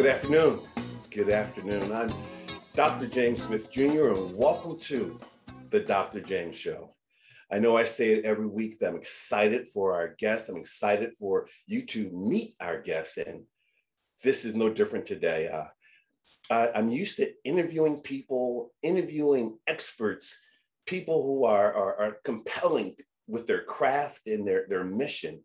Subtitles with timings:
[0.00, 0.60] Good afternoon.
[1.10, 1.92] Good afternoon.
[1.92, 2.10] I'm
[2.74, 3.06] Dr.
[3.06, 5.20] James Smith Jr., and welcome to
[5.68, 6.22] the Dr.
[6.22, 6.94] James Show.
[7.52, 10.48] I know I say it every week that I'm excited for our guests.
[10.48, 13.42] I'm excited for you to meet our guests, and
[14.24, 15.48] this is no different today.
[15.48, 15.66] Uh,
[16.50, 20.38] I, I'm used to interviewing people, interviewing experts,
[20.86, 22.96] people who are, are, are compelling
[23.28, 25.44] with their craft and their, their mission.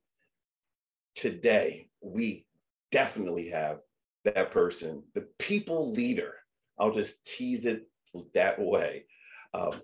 [1.13, 2.45] Today, we
[2.94, 3.80] definitely have
[4.25, 6.34] that person, the people leader.
[6.79, 7.88] I'll just tease it
[8.34, 9.05] that way.
[9.53, 9.81] Um,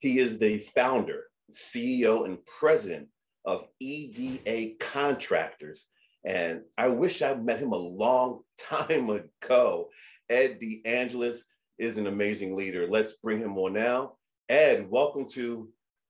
[0.00, 3.08] he is the founder, CEO, and president
[3.44, 5.86] of EDA Contractors.
[6.24, 9.88] And I wish I met him a long time ago.
[10.28, 11.42] Ed DeAngelis
[11.78, 12.88] is an amazing leader.
[12.88, 14.14] Let's bring him on now.
[14.48, 15.68] Ed, welcome to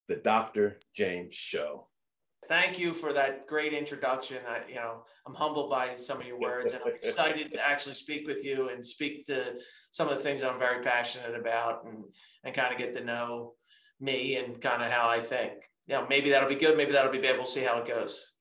[0.09, 0.79] the Dr.
[0.95, 1.86] James Show.
[2.49, 4.39] Thank you for that great introduction.
[4.49, 7.95] I, you know, I'm humbled by some of your words, and I'm excited to actually
[7.95, 9.55] speak with you and speak to
[9.91, 12.05] some of the things I'm very passionate about, and
[12.45, 13.55] and kind of get to know
[14.01, 15.53] me and kind of how I think.
[15.87, 16.77] You know, maybe that'll be good.
[16.77, 17.37] Maybe that'll be bad.
[17.37, 18.33] We'll see how it goes.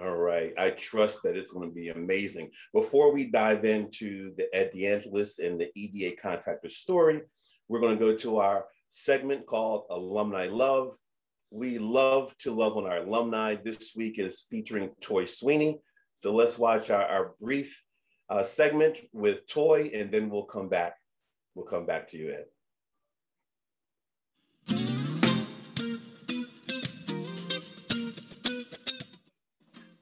[0.00, 0.52] All right.
[0.56, 2.50] I trust that it's going to be amazing.
[2.72, 7.20] Before we dive into the Ed DeAngelis and the EDA contractor story,
[7.68, 10.94] we're going to go to our segment called Alumni Love.
[11.52, 13.56] We love to love on our alumni.
[13.56, 15.80] This week is featuring Toy Sweeney.
[16.14, 17.82] So let's watch our, our brief
[18.28, 20.94] uh, segment with Toy, and then we'll come back.
[21.56, 22.44] We'll come back to you, Ed.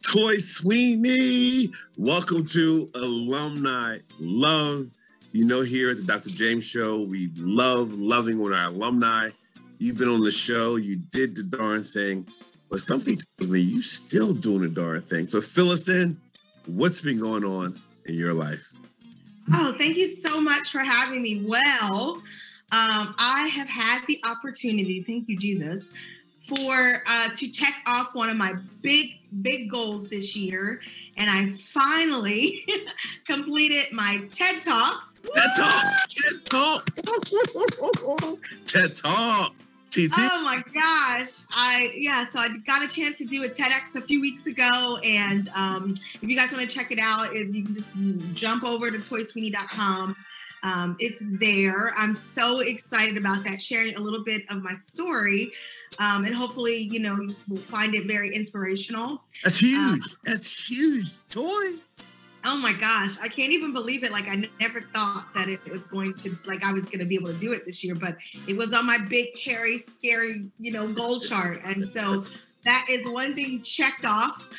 [0.06, 4.90] Toy Sweeney, welcome to Alumni Love.
[5.32, 6.28] You know, here at the Dr.
[6.28, 9.30] James Show, we love loving on our alumni.
[9.78, 12.26] You've been on the show, you did the darn thing,
[12.68, 15.26] but something tells me you still doing the darn thing.
[15.26, 16.20] So fill us in.
[16.66, 18.60] What's been going on in your life?
[19.52, 21.44] Oh, thank you so much for having me.
[21.46, 22.22] Well,
[22.72, 25.90] um, I have had the opportunity, thank you, Jesus,
[26.48, 30.80] for uh, to check off one of my big, big goals this year.
[31.16, 32.66] And I finally
[33.26, 35.20] completed my TED Talks.
[35.34, 36.90] TED Talk, TED Talk,
[38.66, 39.52] TED Talk.
[39.90, 40.12] TT.
[40.16, 41.30] Oh my gosh.
[41.50, 44.98] I yeah, so I got a chance to do a TEDx a few weeks ago.
[45.04, 47.92] And um, if you guys want to check it out, is you can just
[48.34, 50.16] jump over to toysweeney.com.
[50.62, 51.94] Um, it's there.
[51.96, 55.52] I'm so excited about that, sharing a little bit of my story.
[55.98, 59.22] Um, and hopefully, you know, you will find it very inspirational.
[59.42, 59.78] That's huge.
[59.78, 61.26] Um, That's huge.
[61.30, 61.74] Toy.
[62.44, 64.12] Oh my gosh, I can't even believe it.
[64.12, 67.16] Like I never thought that it was going to like I was going to be
[67.16, 68.16] able to do it this year, but
[68.46, 71.60] it was on my big, hairy, scary, you know, goal chart.
[71.64, 72.24] And so
[72.64, 74.44] that is one thing checked off.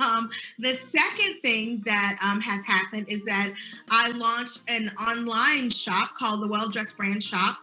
[0.00, 3.52] Um, the second thing that um, has happened is that
[3.90, 7.58] I launched an online shop called the Well Dressed Brand Shop,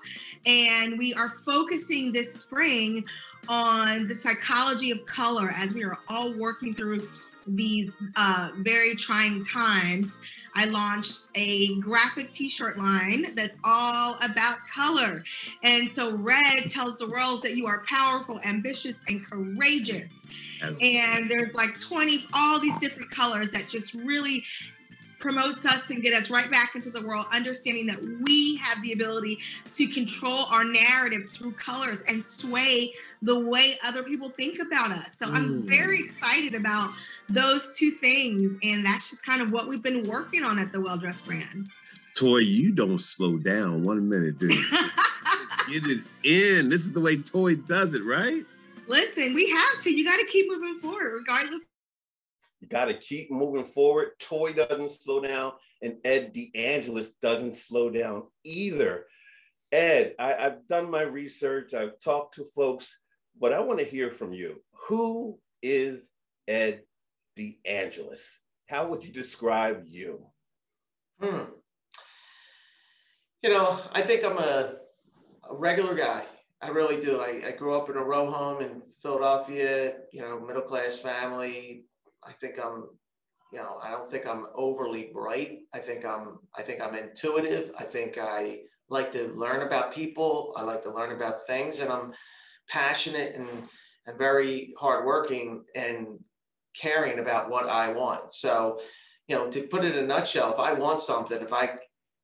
[0.46, 3.04] and we are focusing this spring
[3.48, 7.10] on the psychology of color as we are all working through
[7.48, 10.18] these uh, very trying times,
[10.56, 15.24] I launched a graphic t shirt line that's all about color.
[15.64, 20.10] And so, red tells the world that you are powerful, ambitious, and courageous.
[20.80, 24.44] And there's like 20, all these different colors that just really
[25.22, 28.92] promotes us and get us right back into the world, understanding that we have the
[28.92, 29.40] ability
[29.74, 35.16] to control our narrative through colors and sway the way other people think about us.
[35.18, 35.36] So mm.
[35.36, 36.92] I'm very excited about
[37.30, 38.58] those two things.
[38.64, 41.70] And that's just kind of what we've been working on at the Well Dressed brand.
[42.16, 44.52] Toy, you don't slow down one minute, dude.
[45.70, 46.70] Get it in.
[46.70, 48.44] This is the way Toy does it, right?
[48.88, 49.92] Listen, we have to.
[49.92, 51.64] You got to keep moving forward, regardless.
[52.62, 54.12] You got to keep moving forward.
[54.20, 59.06] Toy doesn't slow down, and Ed DeAngelis doesn't slow down either.
[59.72, 61.74] Ed, I, I've done my research.
[61.74, 63.00] I've talked to folks,
[63.40, 64.62] but I want to hear from you.
[64.88, 66.10] Who is
[66.48, 66.82] Ed
[67.38, 68.40] DeAngelis.
[68.68, 70.26] How would you describe you?
[71.20, 71.52] Hmm.
[73.42, 74.76] You know, I think I'm a,
[75.50, 76.26] a regular guy.
[76.62, 77.20] I really do.
[77.20, 81.86] I, I, grew up in a row home in Philadelphia, you know, middle class family.
[82.24, 82.86] I think I'm,
[83.52, 85.60] you know, I don't think I'm overly bright.
[85.74, 87.72] I think I'm, I think I'm intuitive.
[87.78, 90.54] I think I like to learn about people.
[90.58, 92.14] I like to learn about things, and I'm
[92.70, 93.48] passionate and
[94.08, 95.64] and very hardworking.
[95.76, 96.20] And
[96.76, 98.34] caring about what I want.
[98.34, 98.80] So,
[99.28, 101.78] you know, to put it in a nutshell, if I want something, if I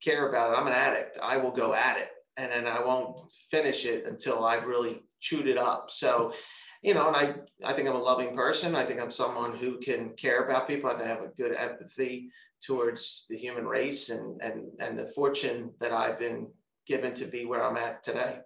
[0.04, 1.18] care about it, I'm an addict.
[1.22, 5.48] I will go at it and then I won't finish it until I've really chewed
[5.48, 5.90] it up.
[5.90, 6.34] So,
[6.82, 7.36] you know, and I,
[7.66, 8.76] I think I'm a loving person.
[8.76, 10.90] I think I'm someone who can care about people.
[10.90, 12.30] I think I have a good empathy
[12.64, 16.48] towards the human race and, and, and the fortune that I've been
[16.88, 18.40] given to be where I'm at today.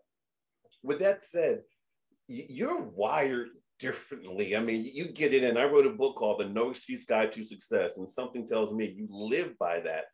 [0.83, 1.61] With that said,
[2.27, 3.49] you're wired
[3.79, 4.55] differently.
[4.55, 7.31] I mean, you get it, and I wrote a book called The No Excuse Guide
[7.33, 10.05] to Success, and something tells me you live by that.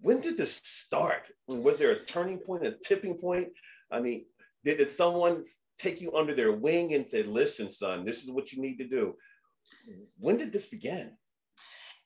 [0.00, 1.28] When did this start?
[1.48, 3.48] Was there a turning point, a tipping point?
[3.90, 4.26] I mean,
[4.64, 5.42] did, did someone
[5.78, 8.86] take you under their wing and say, listen, son, this is what you need to
[8.86, 9.14] do?
[10.18, 11.12] When did this begin?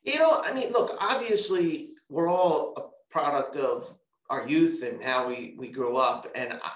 [0.04, 3.92] You know, I mean, look, obviously, we're all a product of
[4.30, 6.26] our youth and how we, we grew up.
[6.34, 6.70] And, I,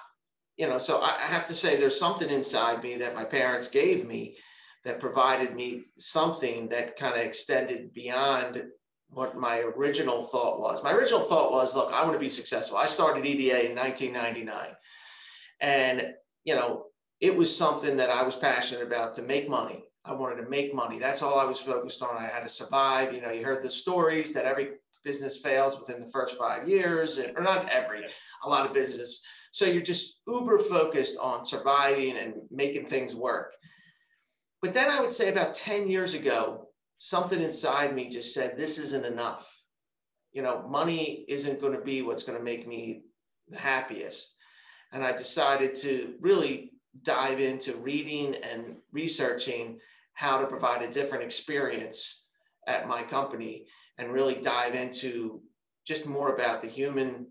[0.56, 4.06] you know, so I have to say there's something inside me that my parents gave
[4.06, 4.36] me
[4.84, 8.62] that provided me something that kind of extended beyond
[9.10, 10.82] what my original thought was.
[10.82, 12.78] My original thought was, look, I want to be successful.
[12.78, 14.68] I started EDA in 1999.
[15.60, 16.14] And,
[16.46, 16.86] you know,
[17.20, 19.84] it was something that I was passionate about to make money.
[20.04, 20.98] I wanted to make money.
[20.98, 22.16] That's all I was focused on.
[22.16, 23.12] I had to survive.
[23.12, 27.18] You know, you heard the stories that every business fails within the first five years,
[27.18, 28.04] or not every,
[28.44, 29.20] a lot of businesses.
[29.52, 33.54] So you're just uber focused on surviving and making things work.
[34.62, 38.78] But then I would say about 10 years ago, something inside me just said, this
[38.78, 39.50] isn't enough.
[40.32, 43.02] You know, money isn't going to be what's going to make me
[43.48, 44.35] the happiest.
[44.92, 46.72] And I decided to really
[47.02, 49.78] dive into reading and researching
[50.14, 52.24] how to provide a different experience
[52.66, 53.66] at my company
[53.98, 55.40] and really dive into
[55.86, 57.26] just more about the human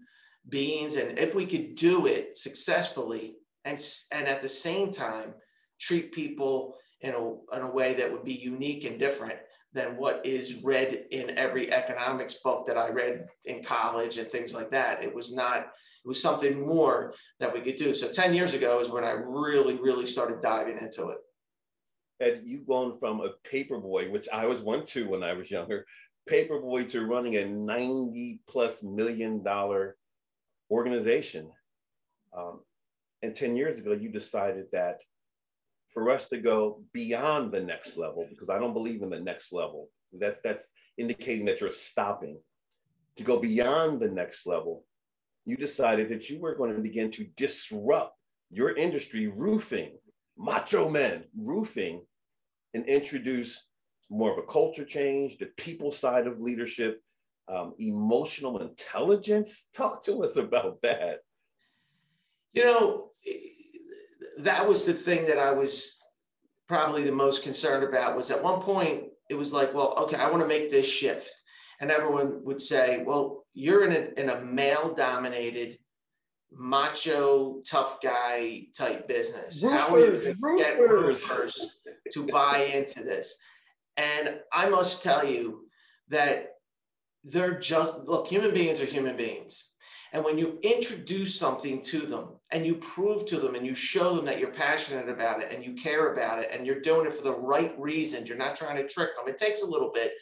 [0.49, 3.35] beings and if we could do it successfully
[3.65, 5.33] and and at the same time
[5.79, 6.75] treat people
[7.05, 9.37] in a, in a way that would be unique and different
[9.73, 14.53] than what is read in every economics book that I read in college and things
[14.53, 15.03] like that.
[15.03, 17.93] It was not, it was something more that we could do.
[17.93, 21.17] So 10 years ago is when I really, really started diving into it.
[22.19, 25.51] Had you've gone from a paper boy, which I was one too when I was
[25.51, 25.85] younger,
[26.27, 29.97] paper boy to running a 90 plus million dollar
[30.71, 31.51] organization.
[32.35, 32.61] Um,
[33.21, 35.01] and 10 years ago, you decided that
[35.95, 39.53] for us to go beyond the next level, because I don't believe in the next
[39.53, 39.89] level.
[40.13, 42.37] That's that's indicating that you're stopping.
[43.15, 44.83] To go beyond the next level,
[45.45, 48.17] you decided that you were going to begin to disrupt
[48.51, 49.93] your industry, roofing,
[50.37, 52.01] macho men, roofing,
[52.73, 53.67] and introduce
[54.09, 57.01] more of a culture change, the people side of leadership,
[57.47, 59.69] um, emotional intelligence.
[59.73, 61.19] Talk to us about that.
[62.51, 63.11] You know,
[64.37, 65.97] that was the thing that I was
[66.67, 70.29] probably the most concerned about was at one point it was like, well, okay, I
[70.29, 71.31] want to make this shift.
[71.79, 75.79] And everyone would say, well, you're in a, in a male dominated,
[76.51, 79.61] macho, tough guy type business.
[79.63, 81.77] Roofers, How are you going to get roofers
[82.13, 83.35] to buy into this?
[83.97, 85.65] And I must tell you
[86.09, 86.51] that
[87.23, 89.71] they're just, look, human beings are human beings.
[90.13, 94.15] And when you introduce something to them and you prove to them and you show
[94.15, 97.13] them that you're passionate about it and you care about it and you're doing it
[97.13, 99.27] for the right reasons, you're not trying to trick them.
[99.27, 100.13] It takes a little bit.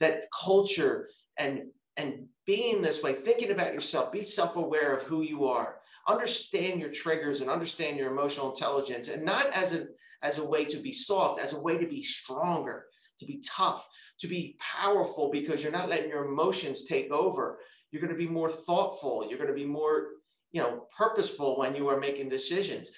[0.00, 1.08] That culture
[1.38, 1.62] and
[1.96, 5.76] and being this way, thinking about yourself, be self-aware of who you are,
[6.08, 9.86] understand your triggers and understand your emotional intelligence, and not as a
[10.22, 12.86] as a way to be soft, as a way to be stronger,
[13.18, 13.86] to be tough,
[14.18, 17.58] to be powerful because you're not letting your emotions take over
[17.92, 19.26] you're going to be more thoughtful.
[19.28, 20.06] You're going to be more,
[20.52, 22.90] you know, purposeful when you are making decisions.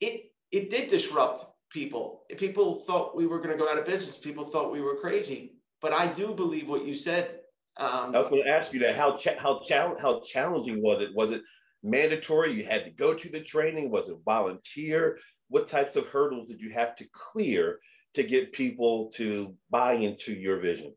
[0.00, 2.22] It it did disrupt people.
[2.36, 4.16] People thought we were going to go out of business.
[4.16, 5.54] People thought we were crazy.
[5.82, 7.40] But I do believe what you said.
[7.76, 8.94] Um, I was going to ask you that.
[8.94, 11.10] How cha- how cha- how challenging was it?
[11.14, 11.42] Was it
[11.82, 12.54] mandatory?
[12.54, 13.90] You had to go to the training.
[13.90, 15.18] Was it volunteer?
[15.48, 17.80] What types of hurdles did you have to clear
[18.14, 20.94] to get people to buy into your vision?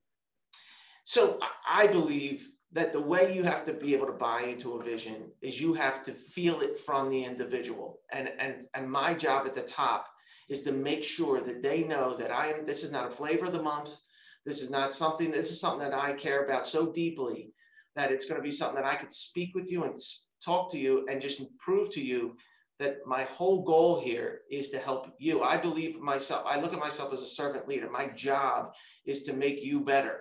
[1.03, 2.47] So I believe
[2.77, 5.73] that the way you have to be able to buy into a vision is you
[5.73, 8.01] have to feel it from the individual.
[8.13, 10.05] And, and, and my job at the top
[10.47, 13.45] is to make sure that they know that I am, this is not a flavor
[13.45, 13.97] of the month.
[14.45, 17.51] This is not something, this is something that I care about so deeply
[17.95, 19.99] that it's going to be something that I could speak with you and
[20.45, 22.37] talk to you and just prove to you
[22.77, 25.41] that my whole goal here is to help you.
[25.41, 27.89] I believe myself, I look at myself as a servant leader.
[27.89, 30.19] My job is to make you better.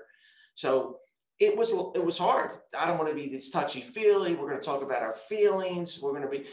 [0.54, 1.00] So
[1.38, 2.52] it was it was hard.
[2.76, 4.34] I don't want to be this touchy feely.
[4.34, 6.00] We're going to talk about our feelings.
[6.00, 6.44] We're going to be.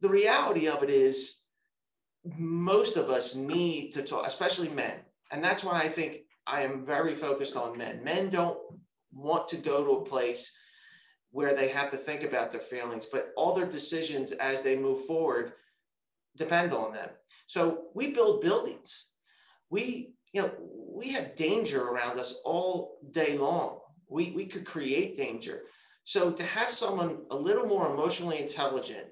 [0.00, 1.38] The reality of it is,
[2.36, 4.98] most of us need to talk, especially men,
[5.30, 8.02] and that's why I think I am very focused on men.
[8.04, 8.58] Men don't
[9.12, 10.52] want to go to a place
[11.30, 15.04] where they have to think about their feelings, but all their decisions as they move
[15.06, 15.52] forward
[16.36, 17.08] depend on them.
[17.46, 19.08] So we build buildings.
[19.70, 23.80] We, you know, we have danger around us all day long.
[24.08, 25.62] We, we could create danger.
[26.04, 29.06] So to have someone a little more emotionally intelligent,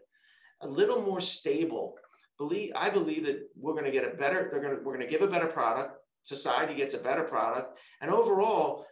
[0.60, 1.96] a little more stable,
[2.38, 5.06] believe I believe that we're going to get a better, they're going to, we're going
[5.06, 5.98] to give a better product.
[6.22, 7.78] Society gets a better product.
[8.00, 8.86] And overall,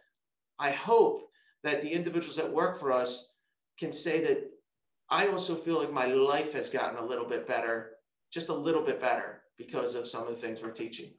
[0.59, 1.23] I hope
[1.63, 3.31] that the individuals that work for us
[3.79, 4.49] can say that
[5.09, 7.91] I also feel like my life has gotten a little bit better,
[8.31, 11.11] just a little bit better because of some of the things we're teaching.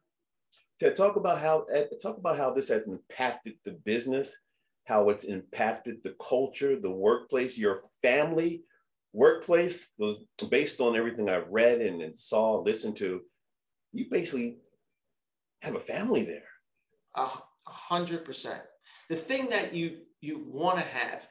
[0.80, 1.66] To talk about how
[2.02, 4.36] talk about how this has impacted the business,
[4.84, 8.62] how it's impacted the culture, the workplace, your family
[9.12, 10.18] workplace was
[10.50, 13.22] based on everything I've read and, and saw, listened to.
[13.92, 14.58] You basically
[15.62, 16.42] have a family there.
[17.16, 17.28] A
[17.66, 18.60] hundred percent.
[19.08, 21.26] The thing that you you want to have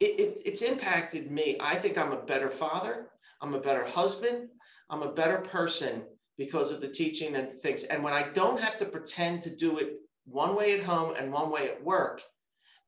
[0.00, 1.56] it, it, it's impacted me.
[1.60, 3.08] I think I'm a better father.
[3.42, 4.48] I'm a better husband.
[4.88, 6.02] I'm a better person
[6.36, 7.84] because of the teaching and things.
[7.84, 11.32] And when I don't have to pretend to do it one way at home and
[11.32, 12.22] one way at work,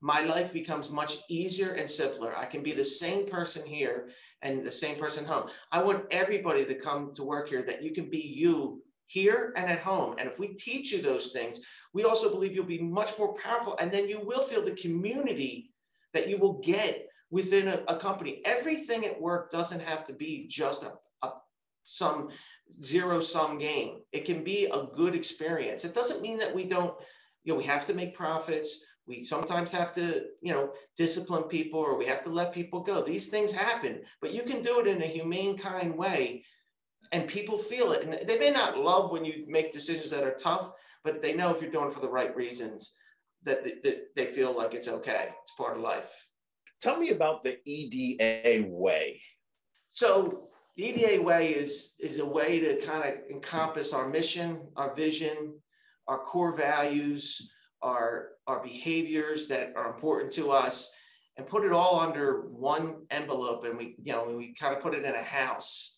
[0.03, 2.37] my life becomes much easier and simpler.
[2.37, 4.09] I can be the same person here
[4.43, 5.49] and the same person home.
[5.71, 9.71] I want everybody to come to work here that you can be you here and
[9.71, 10.17] at home.
[10.19, 11.61] And if we teach you those things,
[11.95, 13.77] we also believe you'll be much more powerful.
[13.79, 15.71] And then you will feel the community
[16.15, 18.43] that you will get within a, a company.
[18.45, 21.31] Everything at work doesn't have to be just a, a
[21.85, 22.31] some
[22.83, 24.01] zero sum game.
[24.11, 25.85] It can be a good experience.
[25.85, 26.95] It doesn't mean that we don't,
[27.45, 28.85] you know, we have to make profits.
[29.12, 33.02] We sometimes have to, you know, discipline people or we have to let people go.
[33.02, 36.45] These things happen, but you can do it in a humane, kind way
[37.12, 38.02] and people feel it.
[38.04, 40.73] And they may not love when you make decisions that are tough,
[41.04, 42.92] but they know if you're doing it for the right reasons
[43.45, 45.28] that, that they feel like it's okay.
[45.42, 46.11] It's part of life.
[46.81, 49.21] Tell me about the EDA way.
[49.92, 54.95] So the EDA way is, is a way to kind of encompass our mission, our
[54.95, 55.54] vision,
[56.09, 57.50] our core values,
[57.83, 60.91] our, our behaviors that are important to us,
[61.37, 63.65] and put it all under one envelope.
[63.65, 65.97] And we, you know, we kind of put it in a house.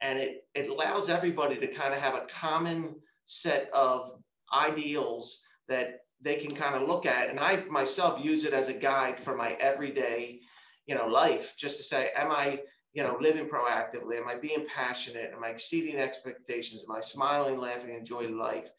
[0.00, 4.10] And it, it allows everybody to kind of have a common set of
[4.52, 7.30] ideals that they can kind of look at.
[7.30, 10.40] And I myself use it as a guide for my everyday,
[10.86, 12.60] you know, life, just to say, am I,
[12.92, 14.18] you know, living proactively?
[14.18, 15.32] Am I being passionate?
[15.34, 16.84] Am I exceeding expectations?
[16.88, 18.70] Am I smiling, laughing, enjoying life?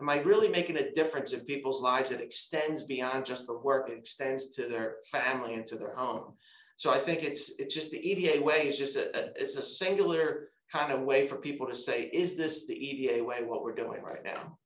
[0.00, 3.88] Am I really making a difference in people's lives that extends beyond just the work?
[3.90, 6.34] It extends to their family and to their home.
[6.76, 9.62] So I think it's it's just the EDA way is just a, a it's a
[9.62, 13.42] singular kind of way for people to say, is this the EDA way?
[13.42, 14.58] What we're doing right now?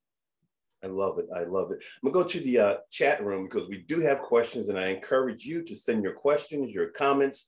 [0.83, 1.25] I love it.
[1.35, 1.79] I love it.
[2.03, 4.89] I'm gonna go to the uh, chat room because we do have questions, and I
[4.89, 7.45] encourage you to send your questions, your comments.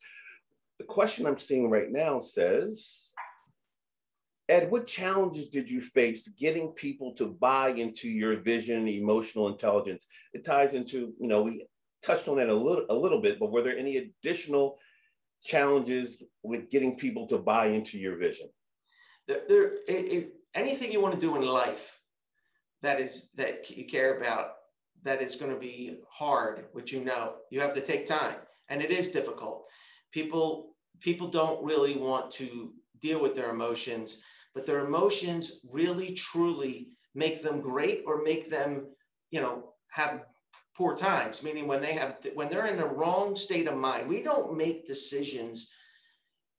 [0.80, 3.05] The question I'm seeing right now says,
[4.48, 10.06] Ed, what challenges did you face getting people to buy into your vision, emotional intelligence?
[10.34, 11.66] It ties into, you know, we
[12.04, 14.78] touched on that a little, a little bit, but were there any additional
[15.44, 18.50] challenges with getting people to buy into your vision?
[19.28, 19.72] There, there
[20.54, 22.00] anything you want to do in life
[22.82, 24.54] that is that you care about
[25.04, 28.36] that is going to be hard which you know you have to take time
[28.70, 29.68] and it is difficult
[30.12, 32.72] people people don't really want to
[33.02, 34.22] deal with their emotions
[34.56, 38.88] but their emotions really truly make them great or make them
[39.30, 40.26] you know have
[40.76, 44.08] poor times meaning when they have when they're in the wrong state of mind.
[44.08, 45.70] We don't make decisions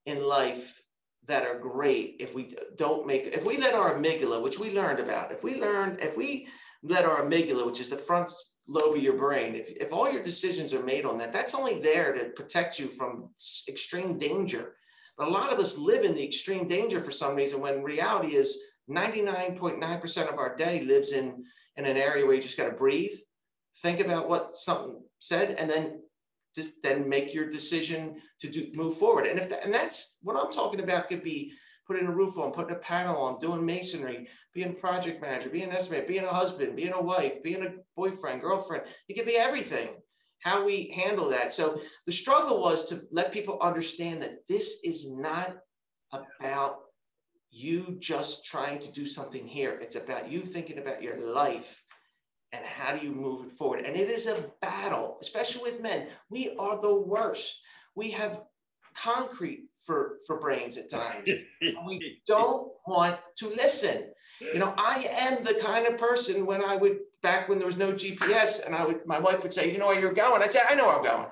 [0.05, 0.83] in life
[1.27, 5.01] that are great if we don't make if we let our amygdala which we learned
[5.01, 6.47] about if we learn if we
[6.83, 8.33] let our amygdala which is the front
[8.69, 11.81] lobe of your brain if, if all your decisions are made on that that's only
[11.81, 13.29] there to protect you from
[13.69, 14.75] extreme danger
[15.17, 18.35] but a lot of us live in the extreme danger for some reason when reality
[18.35, 18.59] is
[18.91, 21.43] 99.9% of our day lives in
[21.77, 23.13] in an area where you just got to breathe
[23.83, 26.01] think about what something said and then
[26.55, 29.27] just then make your decision to do move forward.
[29.27, 31.53] And if that, and that's what I'm talking about could be
[31.87, 35.71] putting a roof on, putting a panel on, doing masonry, being a project manager, being
[35.71, 38.85] an estimator, being a husband, being a wife, being a boyfriend, girlfriend.
[39.09, 39.89] It could be everything.
[40.41, 41.53] How we handle that.
[41.53, 45.57] So the struggle was to let people understand that this is not
[46.13, 46.77] about
[47.51, 49.79] you just trying to do something here.
[49.81, 51.83] It's about you thinking about your life
[52.53, 53.85] and how do you move it forward?
[53.85, 56.09] And it is a battle, especially with men.
[56.31, 57.61] We are the worst.
[57.95, 58.43] We have
[58.95, 61.29] concrete for, for brains at times.
[61.87, 64.05] we don't want to listen.
[64.41, 67.77] You know, I am the kind of person when I would back when there was
[67.87, 70.41] no GPS and I would my wife would say, you know where you're going?
[70.43, 71.29] I'd say, I know where I'm going.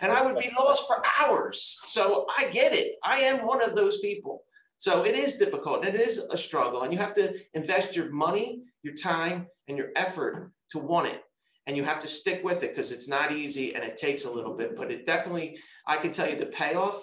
[0.00, 1.56] And I would be lost for hours.
[1.96, 2.02] So
[2.38, 2.88] I get it.
[3.14, 4.34] I am one of those people
[4.78, 8.10] So it is difficult and it is a struggle, and you have to invest your
[8.10, 8.48] money,
[8.82, 11.20] your time, and your effort to want it.
[11.66, 14.30] And you have to stick with it because it's not easy and it takes a
[14.30, 15.48] little bit, but it definitely,
[15.86, 16.98] I can tell you the payoff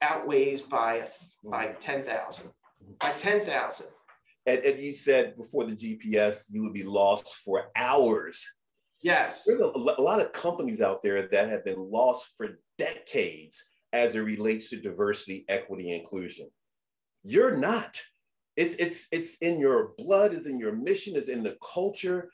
[0.00, 1.08] outweighs by
[1.44, 1.80] by mm-hmm.
[1.80, 2.50] 10,000.
[3.00, 3.86] By 10,000.
[4.46, 8.46] And, and you said before the GPS, you would be lost for hours.
[9.02, 9.44] Yes.
[9.44, 13.62] There's a, a lot of companies out there that have been lost for decades
[13.92, 16.48] as it relates to diversity, equity, inclusion.
[17.24, 18.00] You're not.
[18.56, 22.30] It's it's it's in your blood, is in your mission, is in the culture.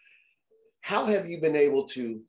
[0.82, 2.20] How have you been able to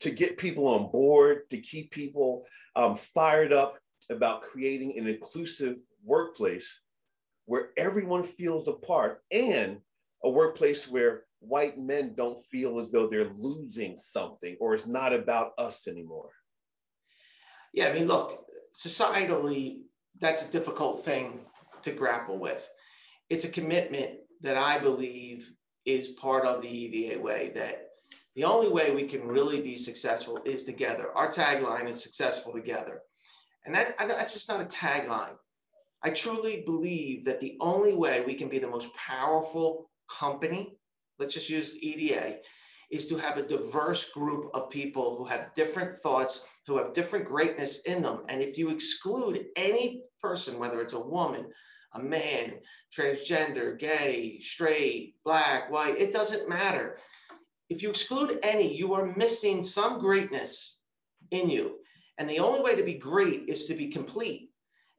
[0.00, 2.44] to get people on board, to keep people
[2.76, 3.78] um, fired up
[4.10, 6.80] about creating an inclusive workplace
[7.46, 9.78] where everyone feels a part and
[10.22, 15.12] a workplace where white men don't feel as though they're losing something or it's not
[15.12, 16.30] about us anymore?
[17.72, 19.80] Yeah, I mean, look, societally,
[20.20, 21.40] that's a difficult thing
[21.82, 22.66] to grapple with.
[23.28, 25.52] It's a commitment that I believe
[25.84, 27.88] is part of the EDA way that
[28.36, 31.10] the only way we can really be successful is together.
[31.14, 33.02] Our tagline is successful together.
[33.64, 35.36] And that, that's just not a tagline.
[36.04, 40.76] I truly believe that the only way we can be the most powerful company,
[41.18, 42.36] let's just use EDA,
[42.90, 47.24] is to have a diverse group of people who have different thoughts, who have different
[47.24, 48.22] greatness in them.
[48.28, 51.46] And if you exclude any person, whether it's a woman,
[51.94, 52.54] a man,
[52.96, 56.98] transgender, gay, straight, black, white, it doesn't matter.
[57.70, 60.80] If you exclude any, you are missing some greatness
[61.30, 61.76] in you.
[62.18, 64.50] And the only way to be great is to be complete.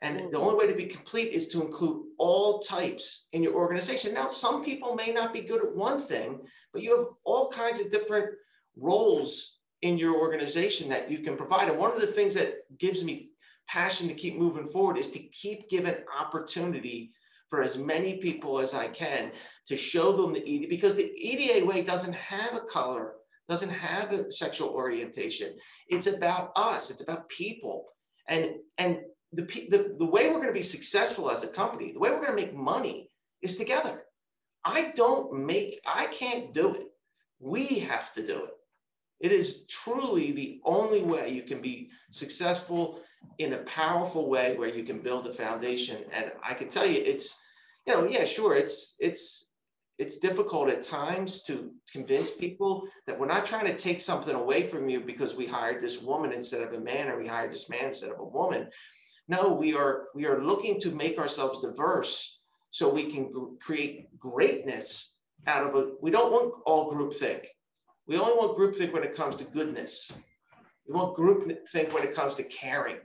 [0.02, 0.38] And the mm-hmm.
[0.38, 4.14] only way to be complete is to include all types in your organization.
[4.14, 6.42] Now, some people may not be good at one thing,
[6.74, 8.36] but you have all kinds of different
[8.78, 11.70] roles in your organization that you can provide.
[11.70, 13.30] And one of the things that gives me
[13.68, 17.12] passion to keep moving forward is to keep giving opportunity
[17.50, 19.32] for as many people as I can
[19.68, 23.14] to show them the EDA, because the EDA way doesn't have a color,
[23.48, 25.54] doesn't have a sexual orientation.
[25.88, 27.86] It's about us, it's about people.
[28.28, 29.00] And, and
[29.36, 32.22] the, the, the way we're going to be successful as a company, the way we're
[32.22, 33.10] going to make money
[33.42, 34.04] is together.
[34.64, 36.88] I don't make, I can't do it.
[37.40, 38.52] We have to do it.
[39.20, 43.00] It is truly the only way you can be successful
[43.38, 46.04] in a powerful way where you can build a foundation.
[46.12, 47.40] And I can tell you, it's,
[47.88, 49.52] you know, yeah, sure, it's it's
[49.98, 54.64] it's difficult at times to convince people that we're not trying to take something away
[54.64, 57.70] from you because we hired this woman instead of a man or we hired this
[57.70, 58.68] man instead of a woman
[59.28, 62.40] no we are we are looking to make ourselves diverse
[62.72, 65.16] so we can create greatness
[65.48, 67.46] out of it we don't want all groupthink.
[68.08, 70.12] We only want groupthink when it comes to goodness.
[70.88, 72.98] We want groupthink when it comes to caring.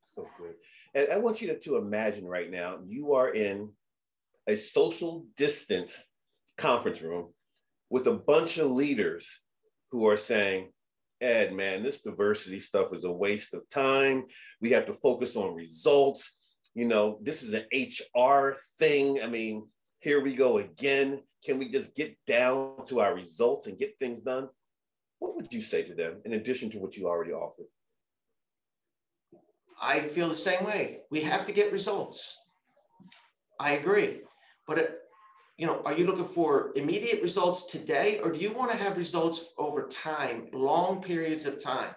[0.00, 0.54] So good.
[0.94, 3.70] And i want you to, to imagine right now you are in
[4.46, 6.06] a social distance
[6.56, 7.34] conference room
[7.90, 9.40] with a bunch of leaders
[9.90, 10.72] who are saying,
[11.20, 14.24] Ed, man, this diversity stuff is a waste of time.
[14.60, 16.32] We have to focus on results.
[16.74, 19.20] You know, this is an HR thing.
[19.22, 19.66] I mean,
[20.00, 21.20] here we go again.
[21.44, 24.48] Can we just get down to our results and get things done?
[25.18, 27.66] What would you say to them in addition to what you already offered?
[29.80, 31.00] I feel the same way.
[31.10, 32.38] We have to get results.
[33.58, 34.20] I agree.
[34.66, 34.98] But it,
[35.58, 38.96] you know, are you looking for immediate results today, or do you want to have
[38.96, 41.92] results over time, long periods of time?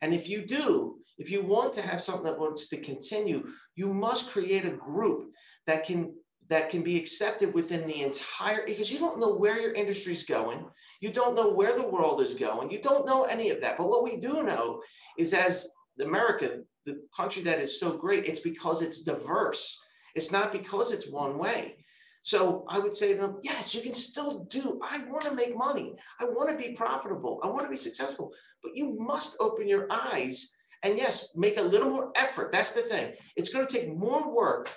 [0.00, 3.92] And if you do, if you want to have something that wants to continue, you
[3.92, 5.30] must create a group
[5.66, 6.14] that can
[6.48, 10.24] that can be accepted within the entire because you don't know where your industry is
[10.24, 10.62] going
[11.00, 13.78] you don't know where the world is going you don't know any of that.
[13.78, 14.82] But what we do know
[15.16, 19.80] is as america the country that is so great it's because it's diverse.
[20.14, 21.83] It's not because it's one way
[22.24, 24.80] so I would say to them, yes, you can still do.
[24.82, 25.92] I want to make money.
[26.18, 27.38] I want to be profitable.
[27.44, 28.32] I want to be successful.
[28.62, 30.50] But you must open your eyes
[30.82, 32.50] and yes, make a little more effort.
[32.50, 33.12] That's the thing.
[33.36, 34.70] It's going to take more work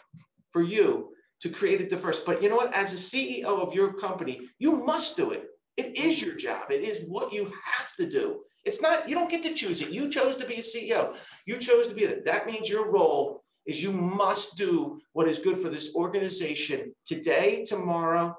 [0.52, 2.20] for you to create a diverse.
[2.20, 2.74] But you know what?
[2.74, 5.46] As a CEO of your company, you must do it.
[5.78, 6.70] It is your job.
[6.70, 8.42] It is what you have to do.
[8.66, 9.92] It's not, you don't get to choose it.
[9.92, 11.16] You chose to be a CEO.
[11.46, 12.26] You chose to be it.
[12.26, 17.64] That means your role is you must do what is good for this organization today,
[17.66, 18.36] tomorrow,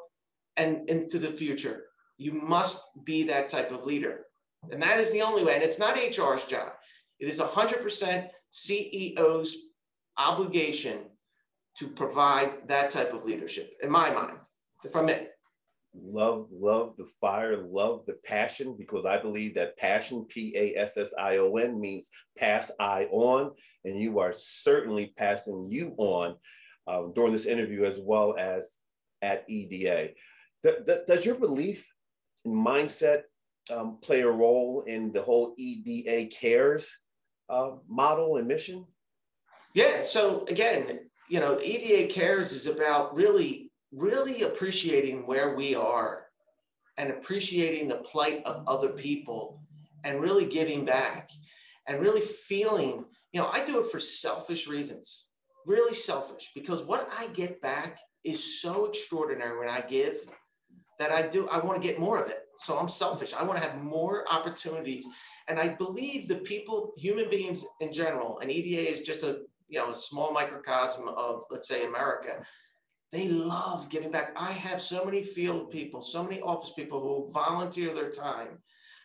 [0.57, 1.85] and into the future.
[2.17, 4.25] You must be that type of leader.
[4.73, 5.55] And that is the only way.
[5.55, 6.73] And it's not HR's job.
[7.21, 9.57] It is 100% CEO's
[10.17, 11.01] obligation
[11.79, 14.39] to provide that type of leadership, in my mind,
[14.91, 15.33] from it.
[16.03, 20.97] Love, love the fire, love the passion, because I believe that passion, P A S
[20.97, 23.53] S I O N, means pass I on.
[23.85, 26.37] And you are certainly passing you on
[26.87, 28.71] um, during this interview as well as
[29.23, 30.11] at EDA.
[30.63, 31.87] Th- th- does your belief
[32.45, 33.23] and mindset
[33.71, 36.97] um, play a role in the whole EDA cares
[37.49, 38.87] uh, model and mission?
[39.75, 40.03] Yeah.
[40.03, 46.27] So again, you know, EDA cares is about really, really appreciating where we are
[46.97, 49.61] and appreciating the plight of other people
[50.05, 51.31] and really giving back
[51.87, 55.27] and really feeling, you know, I do it for selfish reasons,
[55.67, 60.17] really selfish, because what I get back is so extraordinary when I give
[60.99, 62.41] that I do, I want to get more of it.
[62.57, 63.33] So I'm selfish.
[63.33, 65.07] I want to have more opportunities.
[65.47, 69.79] And I believe the people, human beings in general, and EDA is just a you
[69.79, 72.45] know a small microcosm of let's say America.
[73.11, 74.33] They love giving back.
[74.37, 78.59] I have so many field people, so many office people who volunteer their time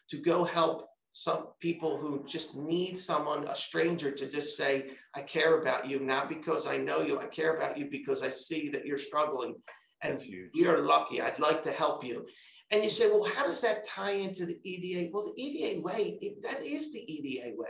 [0.09, 5.21] to go help some people who just need someone, a stranger, to just say, I
[5.21, 8.69] care about you, not because I know you, I care about you because I see
[8.69, 9.55] that you're struggling.
[10.01, 10.19] And
[10.67, 11.21] are lucky.
[11.21, 12.25] I'd like to help you.
[12.71, 15.11] And you say, well, how does that tie into the EDA?
[15.13, 17.69] Well, the EDA way, it, that is the EDA way.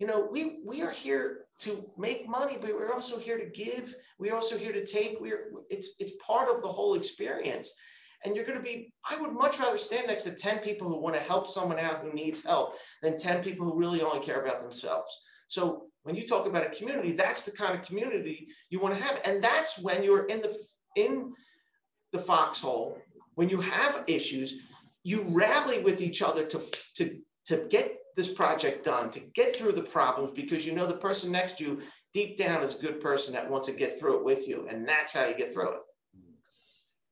[0.00, 3.94] You know, we we are here to make money, but we're also here to give.
[4.18, 5.18] We're also here to take.
[5.20, 7.72] We're it's it's part of the whole experience.
[8.24, 11.00] And you're going to be, I would much rather stand next to 10 people who
[11.00, 14.42] want to help someone out who needs help than 10 people who really only care
[14.42, 15.18] about themselves.
[15.48, 19.02] So when you talk about a community, that's the kind of community you want to
[19.02, 19.20] have.
[19.24, 20.54] And that's when you're in the
[20.96, 21.32] in
[22.12, 22.98] the foxhole
[23.40, 24.54] when you have issues,
[25.02, 26.60] you rally with each other to,
[26.94, 30.94] to, to get this project done, to get through the problems, because you know the
[30.94, 31.80] person next to you
[32.12, 34.66] deep down is a good person that wants to get through it with you.
[34.68, 35.80] And that's how you get through it.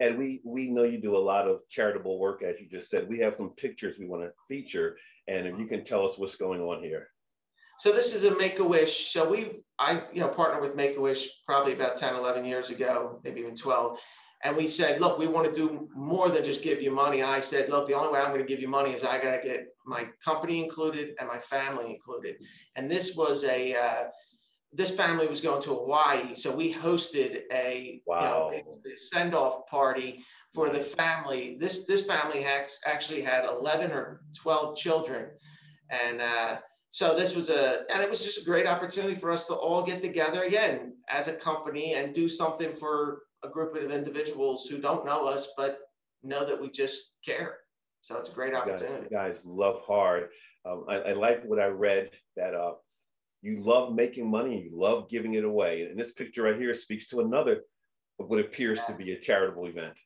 [0.00, 3.08] And we we know you do a lot of charitable work, as you just said.
[3.08, 6.36] We have some pictures we want to feature, and if you can tell us what's
[6.36, 7.08] going on here.
[7.78, 9.12] So this is a Make a Wish.
[9.12, 12.70] So we I you know partnered with Make a Wish probably about 10, 11 years
[12.70, 13.98] ago, maybe even 12
[14.44, 17.22] and we said, look, we want to do more than just give you money.
[17.22, 19.32] I said, look, the only way I'm going to give you money is I got
[19.32, 22.36] to get my company included and my family included.
[22.76, 24.04] And this was a, uh,
[24.72, 26.36] this family was going to Hawaii.
[26.36, 28.50] So we hosted a wow.
[28.52, 30.22] you know, send off party
[30.54, 31.56] for the family.
[31.58, 32.46] This, this family
[32.86, 35.30] actually had 11 or 12 children.
[35.90, 36.56] And, uh,
[36.90, 39.82] so this was a and it was just a great opportunity for us to all
[39.82, 44.78] get together again as a company and do something for a group of individuals who
[44.78, 45.78] don't know us, but
[46.22, 47.58] know that we just care.
[48.00, 49.04] So it's a great opportunity.
[49.10, 50.28] You guys, guys love hard.
[50.64, 52.72] Um, I, I, like what I read that uh,
[53.42, 55.82] you love making money, you love giving it away.
[55.82, 57.62] And this picture right here speaks to another
[58.18, 58.86] of what appears yes.
[58.88, 59.98] to be a charitable event.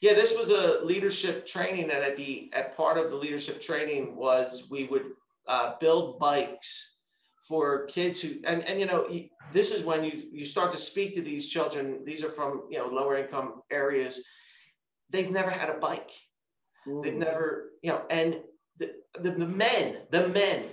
[0.00, 4.16] Yeah, this was a leadership training, and at the at part of the leadership training
[4.16, 5.04] was we would
[5.46, 6.93] uh, build bikes
[7.46, 9.06] for kids who and, and you know
[9.52, 12.78] this is when you you start to speak to these children these are from you
[12.78, 14.22] know lower income areas
[15.10, 16.10] they've never had a bike.
[17.02, 18.40] They've never you know and
[18.78, 20.64] the, the, the men the men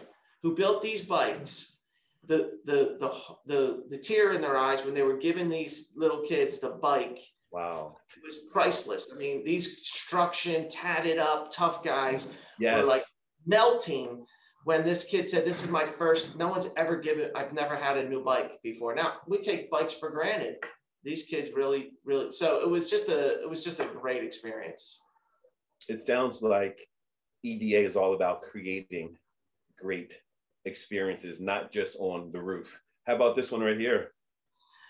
[0.43, 1.77] who built these bikes
[2.25, 3.11] the, the the
[3.45, 7.19] the the tear in their eyes when they were giving these little kids the bike
[7.51, 7.95] wow.
[8.15, 9.11] it was priceless.
[9.13, 12.29] I mean these construction tatted up tough guys
[12.59, 12.81] yes.
[12.81, 13.03] were like
[13.45, 14.25] melting
[14.63, 17.97] when this kid said, This is my first, no one's ever given, I've never had
[17.97, 18.95] a new bike before.
[18.95, 20.55] Now we take bikes for granted.
[21.03, 24.99] These kids really, really, so it was just a, it was just a great experience.
[25.89, 26.79] It sounds like
[27.43, 29.17] EDA is all about creating
[29.79, 30.21] great
[30.65, 32.81] experiences, not just on the roof.
[33.07, 34.11] How about this one right here?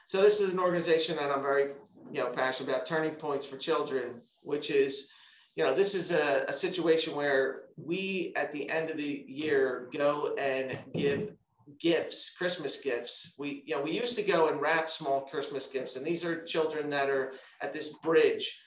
[0.08, 1.72] So this is an organization that I'm very,
[2.12, 5.08] you know, passionate about, Turning Points for Children, which is
[5.56, 9.90] you know, this is a, a situation where we at the end of the year
[9.94, 11.34] go and give
[11.80, 13.34] gifts, Christmas gifts.
[13.38, 16.44] We, you know, we used to go and wrap small Christmas gifts, and these are
[16.44, 18.60] children that are at this bridge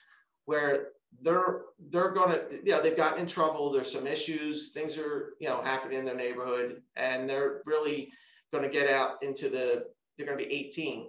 [0.45, 0.89] where
[1.21, 3.71] they're they're gonna, you know, they've gotten in trouble.
[3.71, 8.11] There's some issues, things are, you know, happening in their neighborhood, and they're really
[8.53, 9.85] gonna get out into the.
[10.17, 11.07] They're gonna be 18.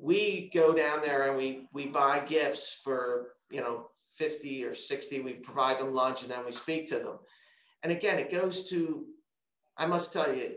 [0.00, 5.20] We go down there and we we buy gifts for you know 50 or 60,
[5.20, 7.18] we provide them lunch and then we speak to them.
[7.82, 9.04] And again, it goes to,
[9.76, 10.56] I must tell you,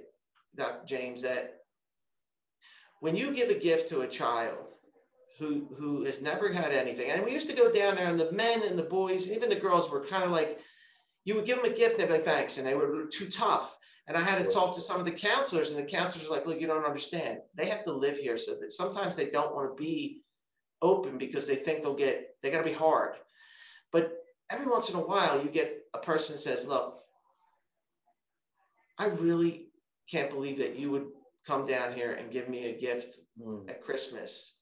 [0.55, 0.85] Dr.
[0.85, 1.59] James, that
[2.99, 4.73] when you give a gift to a child
[5.39, 8.31] who, who has never had anything, and we used to go down there and the
[8.31, 10.59] men and the boys, even the girls were kind of like,
[11.23, 12.57] you would give them a gift and they'd be like, thanks.
[12.57, 13.77] And they were too tough.
[14.07, 16.45] And I had to talk to some of the counselors and the counselors were like,
[16.45, 17.39] look, you don't understand.
[17.55, 18.37] They have to live here.
[18.37, 20.21] So that sometimes they don't want to be
[20.81, 23.15] open because they think they'll get they got to be hard.
[23.91, 24.17] But
[24.49, 26.99] every once in a while, you get a person says, "Look,
[28.97, 29.69] I really
[30.09, 31.07] can't believe that you would
[31.45, 33.69] come down here and give me a gift mm.
[33.69, 34.55] at Christmas."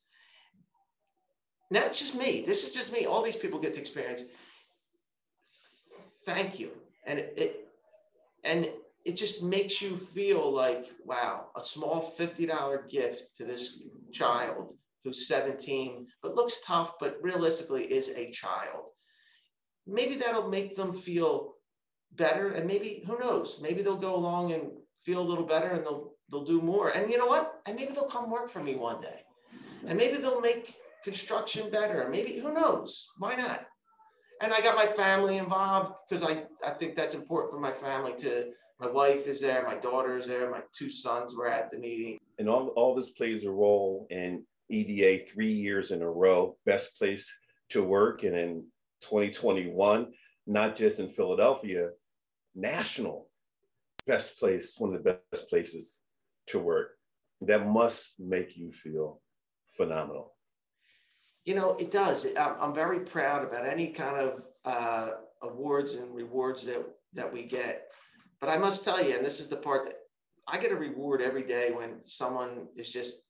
[1.72, 2.44] Now it's just me.
[2.46, 3.06] This is just me.
[3.06, 4.24] All these people get to experience.
[6.26, 6.70] Thank you,
[7.06, 7.68] and it, it
[8.44, 8.70] and
[9.06, 13.80] it just makes you feel like, wow, a small $50 gift to this
[14.12, 18.86] child who's 17, but looks tough, but realistically is a child.
[19.86, 21.56] Maybe that'll make them feel
[22.14, 22.50] better.
[22.52, 24.72] And maybe, who knows, maybe they'll go along and
[25.04, 26.90] feel a little better and they'll they'll do more.
[26.90, 27.62] And you know what?
[27.66, 29.22] And maybe they'll come work for me one day.
[29.86, 32.08] And maybe they'll make construction better.
[32.10, 33.10] Maybe, who knows?
[33.18, 33.66] Why not?
[34.42, 38.14] And I got my family involved because I, I think that's important for my family
[38.20, 41.78] to my wife is there, my daughter is there, my two sons were at the
[41.78, 42.18] meeting.
[42.40, 46.98] And all, all this plays a role in EDA three years in a row, best
[46.98, 47.34] place
[47.70, 48.24] to work.
[48.24, 48.66] And in
[49.02, 50.12] 2021,
[50.48, 51.90] not just in Philadelphia,
[52.56, 53.30] national
[54.06, 56.02] best place, one of the best places
[56.48, 56.92] to work.
[57.42, 59.22] That must make you feel
[59.68, 60.36] phenomenal.
[61.46, 62.26] You know, it does.
[62.38, 65.10] I'm very proud about any kind of uh,
[65.42, 67.88] awards and rewards that that we get.
[68.40, 69.96] But I must tell you, and this is the part that
[70.48, 73.22] I get a reward every day when someone is just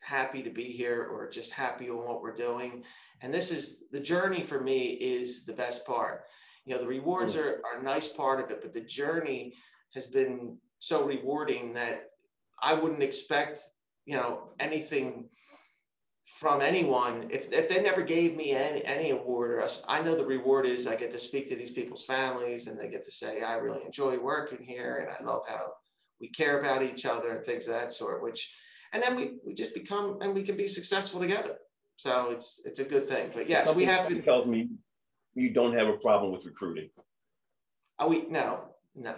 [0.00, 2.84] happy to be here or just happy on what we're doing.
[3.20, 6.24] And this is the journey for me is the best part.
[6.64, 7.40] You know, the rewards mm.
[7.40, 9.54] are, are a nice part of it, but the journey
[9.94, 12.10] has been so rewarding that
[12.62, 13.60] I wouldn't expect,
[14.04, 15.28] you know, anything
[16.36, 20.14] from anyone if, if they never gave me any, any award or us i know
[20.14, 23.10] the reward is i get to speak to these people's families and they get to
[23.10, 25.72] say i really enjoy working here and i love how
[26.20, 28.50] we care about each other and things of that sort which
[28.92, 31.56] and then we, we just become and we can be successful together.
[31.96, 33.30] So it's it's a good thing.
[33.34, 34.68] But yes Something we have been tells me
[35.34, 36.90] you don't have a problem with recruiting.
[37.98, 39.14] Oh we no no.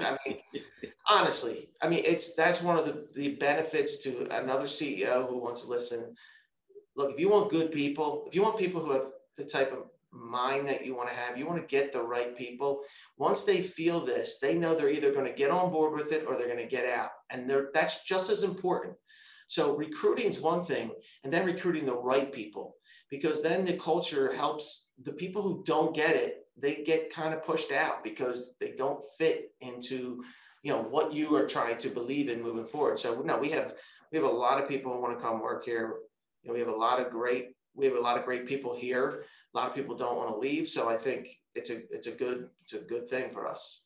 [0.00, 0.38] I mean,
[1.08, 5.62] honestly, I mean, it's that's one of the, the benefits to another CEO who wants
[5.62, 6.14] to listen.
[6.94, 9.84] Look, if you want good people, if you want people who have the type of
[10.12, 12.82] mind that you want to have, you want to get the right people.
[13.16, 16.24] Once they feel this, they know they're either going to get on board with it
[16.26, 17.10] or they're going to get out.
[17.30, 18.94] And that's just as important.
[19.48, 20.92] So recruiting is one thing,
[21.24, 22.76] and then recruiting the right people,
[23.10, 27.44] because then the culture helps the people who don't get it, they get kind of
[27.44, 30.22] pushed out because they don't fit into
[30.62, 32.98] you know what you are trying to believe in moving forward.
[32.98, 33.74] So no, we have
[34.10, 35.96] we have a lot of people who want to come work here
[36.42, 38.74] you know, we have a lot of great we have a lot of great people
[38.74, 39.24] here.
[39.54, 42.12] A lot of people don't want to leave, so I think it's a it's a
[42.12, 43.82] good it's a good thing for us.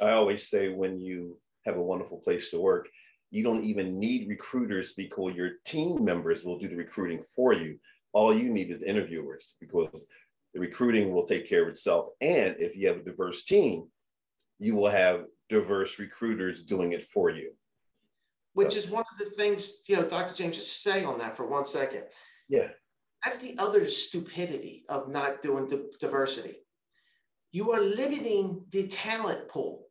[0.00, 2.88] I always say when you have a wonderful place to work,
[3.30, 7.78] you don't even need recruiters because your team members will do the recruiting for you.
[8.12, 10.08] All you need is interviewers because
[10.54, 12.08] the recruiting will take care of itself.
[12.20, 13.88] And if you have a diverse team,
[14.58, 17.52] you will have diverse recruiters doing it for you
[18.54, 20.34] which is one of the things, you know, Dr.
[20.34, 22.04] James, just say on that for one second.
[22.48, 22.68] Yeah.
[23.24, 26.56] That's the other stupidity of not doing diversity.
[27.52, 29.86] You are limiting the talent pool.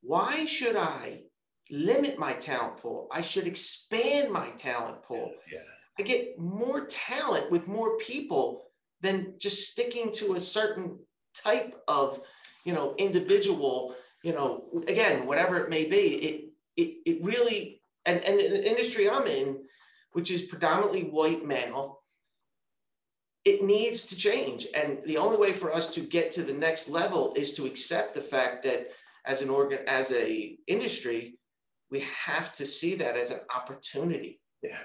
[0.00, 1.22] Why should I
[1.70, 3.08] limit my talent pool?
[3.12, 5.32] I should expand my talent pool.
[5.50, 5.60] Yeah.
[5.98, 8.64] I get more talent with more people
[9.00, 10.98] than just sticking to a certain
[11.34, 12.20] type of,
[12.64, 16.44] you know, individual, you know, again, whatever it may be, it
[16.76, 19.62] it, it really and, and the industry I'm in,
[20.12, 22.00] which is predominantly white male,
[23.44, 24.66] it needs to change.
[24.74, 28.14] And the only way for us to get to the next level is to accept
[28.14, 28.88] the fact that
[29.26, 31.38] as an organ, as a industry,
[31.90, 34.40] we have to see that as an opportunity.
[34.62, 34.78] Yeah.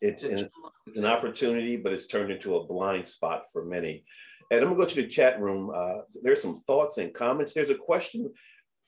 [0.00, 0.48] It's, it's, an,
[0.86, 4.04] it's an opportunity, but it's turned into a blind spot for many.
[4.50, 5.70] And I'm gonna go to the chat room.
[5.74, 7.52] Uh, there's some thoughts and comments.
[7.52, 8.30] There's a question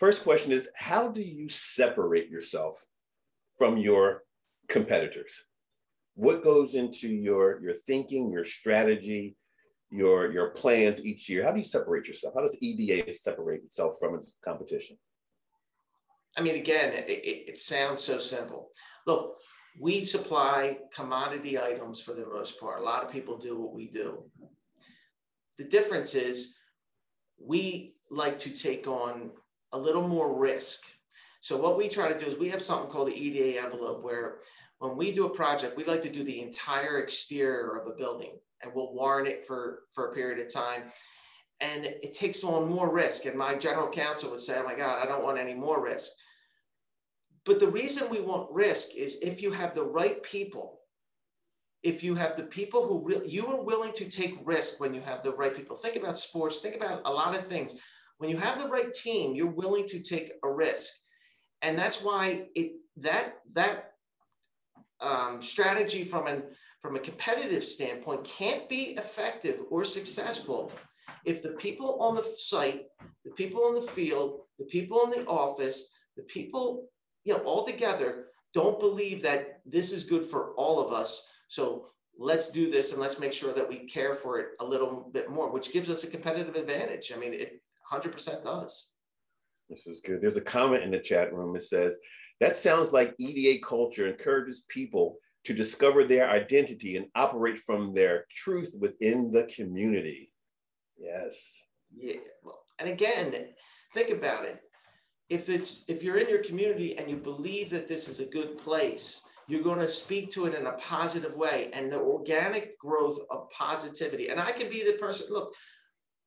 [0.00, 2.82] First question is How do you separate yourself
[3.58, 4.22] from your
[4.66, 5.44] competitors?
[6.14, 9.36] What goes into your, your thinking, your strategy,
[9.90, 11.44] your, your plans each year?
[11.44, 12.34] How do you separate yourself?
[12.34, 14.96] How does EDA separate itself from its competition?
[16.36, 18.68] I mean, again, it, it, it sounds so simple.
[19.06, 19.36] Look,
[19.80, 22.80] we supply commodity items for the most part.
[22.80, 24.24] A lot of people do what we do.
[25.58, 26.54] The difference is
[27.38, 29.30] we like to take on
[29.72, 30.80] a little more risk.
[31.40, 34.38] So what we try to do is we have something called the EDA envelope where
[34.80, 38.32] when we do a project, we like to do the entire exterior of a building
[38.62, 40.84] and we'll warrant it for, for a period of time.
[41.60, 43.26] And it takes on more risk.
[43.26, 46.10] And my general counsel would say, oh my God, I don't want any more risk.
[47.44, 50.78] But the reason we want risk is if you have the right people
[51.82, 55.00] if you have the people who really you are willing to take risk when you
[55.00, 57.76] have the right people think about sports think about a lot of things
[58.18, 60.92] when you have the right team you're willing to take a risk
[61.62, 63.89] and that's why it that that
[65.00, 66.42] um, strategy from an
[66.80, 70.72] from a competitive standpoint can't be effective or successful
[71.24, 72.86] if the people on the site
[73.24, 76.88] the people in the field the people in the office the people
[77.24, 81.90] you know all together don't believe that this is good for all of us so
[82.20, 85.30] let's do this and let's make sure that we care for it a little bit
[85.30, 87.12] more, which gives us a competitive advantage.
[87.14, 88.90] I mean, it 100% does.
[89.68, 90.20] This is good.
[90.20, 91.56] There's a comment in the chat room.
[91.56, 91.96] It says,
[92.40, 98.26] that sounds like EDA culture encourages people to discover their identity and operate from their
[98.30, 100.32] truth within the community.
[100.98, 101.66] Yes.
[101.96, 102.16] Yeah.
[102.42, 103.34] Well, and again,
[103.94, 104.60] think about it.
[105.28, 108.58] If it's if you're in your community and you believe that this is a good
[108.58, 113.18] place, you're going to speak to it in a positive way and the organic growth
[113.30, 114.28] of positivity.
[114.28, 115.54] And I can be the person, look,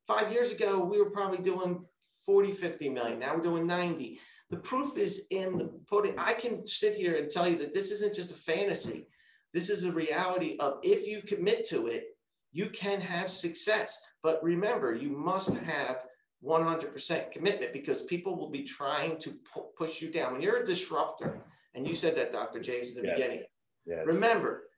[0.06, 1.84] five years ago, we were probably doing
[2.26, 3.18] 40, 50 million.
[3.18, 4.18] Now we're doing 90.
[4.54, 6.14] The proof is in the pudding.
[6.16, 9.08] I can sit here and tell you that this isn't just a fantasy.
[9.52, 12.04] This is a reality of if you commit to it,
[12.52, 14.00] you can have success.
[14.22, 16.04] But remember, you must have
[16.44, 20.34] 100% commitment because people will be trying to pu- push you down.
[20.34, 21.40] When you're a disruptor,
[21.74, 22.60] and you said that, Dr.
[22.60, 23.16] James, in the yes.
[23.16, 23.42] beginning.
[23.86, 24.06] Yes.
[24.06, 24.68] Remember,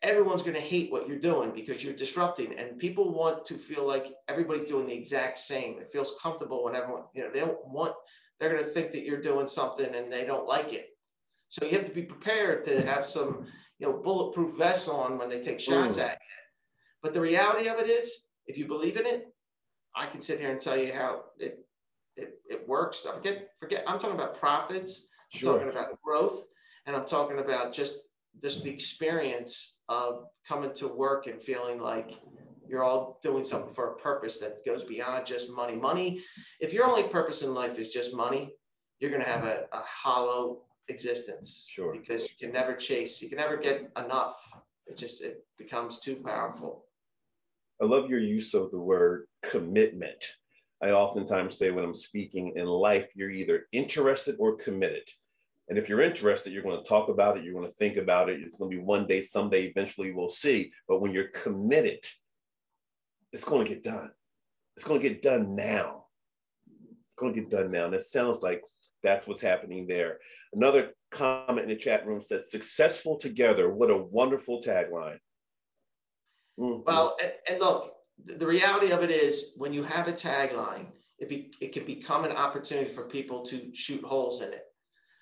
[0.00, 3.86] everyone's going to hate what you're doing because you're disrupting, and people want to feel
[3.86, 5.78] like everybody's doing the exact same.
[5.78, 7.92] It feels comfortable when everyone, you know, they don't want,
[8.38, 10.88] they're going to think that you're doing something and they don't like it.
[11.48, 13.46] So you have to be prepared to have some,
[13.78, 15.62] you know, bulletproof vests on when they take mm.
[15.62, 16.02] shots Ooh.
[16.02, 16.36] at you.
[17.02, 19.26] But the reality of it is, if you believe in it,
[19.94, 21.58] I can sit here and tell you how it
[22.16, 23.06] it, it works.
[23.08, 23.84] I forget forget.
[23.86, 25.54] I'm talking about profits Sure.
[25.54, 26.46] I'm talking about growth,
[26.86, 28.04] and I'm talking about just
[28.42, 32.20] just the experience of coming to work and feeling like
[32.72, 35.76] you're all doing something for a purpose that goes beyond just money.
[35.76, 36.22] Money,
[36.58, 38.54] if your only purpose in life is just money,
[38.98, 41.68] you're going to have a, a hollow existence.
[41.70, 41.92] Sure.
[41.92, 44.34] Because you can never chase, you can never get enough.
[44.86, 46.86] It just it becomes too powerful.
[47.80, 50.24] I love your use of the word commitment.
[50.82, 55.08] I oftentimes say when I'm speaking in life, you're either interested or committed.
[55.68, 58.30] And if you're interested, you're going to talk about it, you're going to think about
[58.30, 58.40] it.
[58.40, 60.72] It's going to be one day, someday, eventually we'll see.
[60.88, 62.04] But when you're committed,
[63.32, 64.10] it's going to get done.
[64.76, 66.04] It's going to get done now.
[67.06, 67.86] It's going to get done now.
[67.86, 68.62] And it sounds like
[69.02, 70.18] that's what's happening there.
[70.52, 73.70] Another comment in the chat room says, successful together.
[73.70, 75.18] What a wonderful tagline.
[76.58, 76.82] Mm-hmm.
[76.86, 80.86] Well, and, and, look, the reality of it is when you have a tagline,
[81.18, 84.64] it, be, it can become an opportunity for people to shoot holes in it.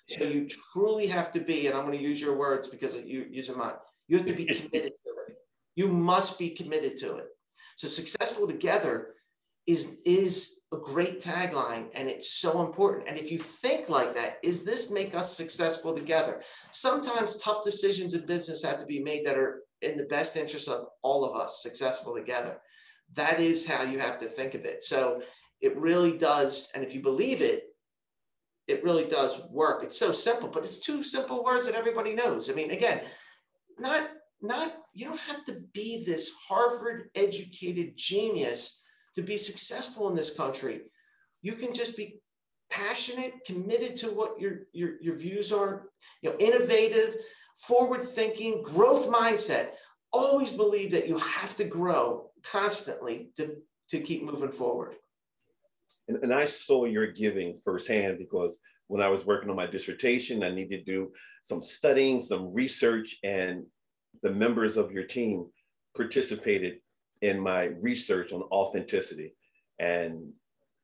[0.07, 3.25] So you truly have to be, and I'm going to use your words because you
[3.29, 3.73] use them mine.
[4.07, 5.35] You have to be committed to it.
[5.75, 7.27] You must be committed to it.
[7.81, 9.15] So successful together
[9.65, 13.09] is is a great tagline and it's so important.
[13.09, 16.43] And if you think like that, is this make us successful together?
[16.69, 20.67] Sometimes tough decisions in business have to be made that are in the best interest
[20.67, 22.59] of all of us successful together.
[23.15, 24.83] That is how you have to think of it.
[24.83, 25.23] So
[25.59, 26.69] it really does.
[26.75, 27.63] And if you believe it,
[28.67, 29.83] it really does work.
[29.83, 32.47] It's so simple, but it's two simple words that everybody knows.
[32.47, 33.01] I mean, again,
[33.79, 34.07] not
[34.41, 38.81] not you don't have to be this Harvard educated genius
[39.15, 40.81] to be successful in this country.
[41.41, 42.21] You can just be
[42.69, 45.89] passionate, committed to what your your, your views are,
[46.21, 47.15] you know, innovative,
[47.57, 49.69] forward thinking, growth mindset.
[50.13, 53.55] Always believe that you have to grow constantly to,
[53.89, 54.95] to keep moving forward.
[56.07, 60.43] And, and I saw your giving firsthand because when I was working on my dissertation,
[60.43, 61.11] I needed to do
[61.43, 63.65] some studying, some research, and
[64.23, 65.47] the members of your team
[65.95, 66.79] participated
[67.21, 69.35] in my research on authenticity.
[69.79, 70.33] And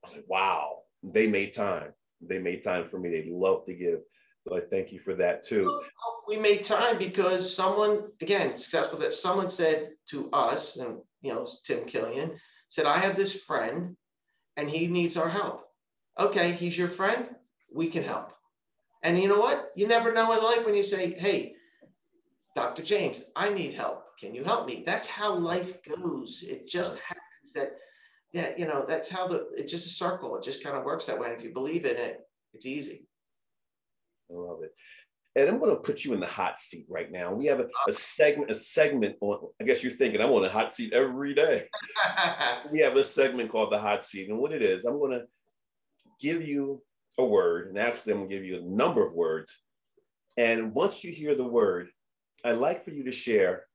[0.04, 1.94] I was like, wow, they made time.
[2.22, 3.10] They made time for me.
[3.10, 4.00] They love to give.
[4.48, 5.82] So I thank you for that too.
[6.28, 11.48] We made time because someone, again, successful that someone said to us, and you know,
[11.66, 12.36] Tim Killian
[12.70, 13.96] said, I have this friend
[14.56, 15.64] and he needs our help.
[16.20, 17.28] Okay, he's your friend.
[17.74, 18.34] We can help.
[19.04, 19.72] And you know what?
[19.76, 21.54] You never know in life when you say, hey,
[22.58, 22.82] Dr.
[22.82, 24.06] James, I need help.
[24.20, 24.82] Can you help me?
[24.84, 26.42] That's how life goes.
[26.42, 27.74] It just happens that,
[28.34, 30.36] that, you know, that's how the, it's just a circle.
[30.36, 31.28] It just kind of works that way.
[31.28, 32.22] And if you believe in it,
[32.56, 33.06] it's easy.
[34.32, 34.72] I love it.
[35.36, 37.32] And I'm going to put you in the hot seat right now.
[37.32, 39.50] We have a, a segment, a segment on.
[39.62, 41.68] I guess you're thinking I'm on a hot seat every day.
[42.72, 45.26] we have a segment called the hot seat, and what it is, I'm going to
[46.20, 46.82] give you
[47.20, 49.62] a word, and actually, I'm going to give you a number of words.
[50.38, 51.90] And once you hear the word,
[52.44, 53.66] I'd like for you to share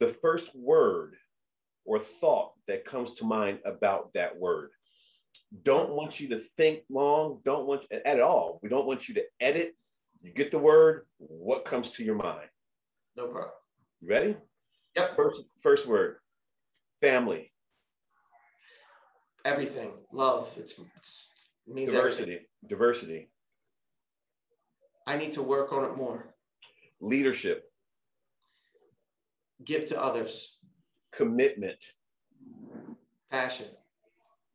[0.00, 1.16] the first word
[1.84, 4.70] or thought that comes to mind about that word.
[5.62, 8.58] Don't want you to think long, don't want you, at all.
[8.62, 9.74] We don't want you to edit.
[10.22, 12.48] You get the word, what comes to your mind?
[13.16, 13.52] No problem.
[14.00, 14.36] You ready?
[14.96, 15.16] Yep.
[15.16, 16.16] First first word.
[17.00, 17.52] Family.
[19.44, 19.92] Everything.
[20.12, 20.52] Love.
[20.58, 21.28] It's, it's
[21.66, 22.22] it means Diversity.
[22.22, 22.46] everything.
[22.66, 23.30] Diversity.
[25.06, 26.34] I need to work on it more.
[27.00, 27.70] Leadership.
[29.64, 30.56] Give to others.
[31.12, 31.82] Commitment.
[33.30, 33.66] Passion.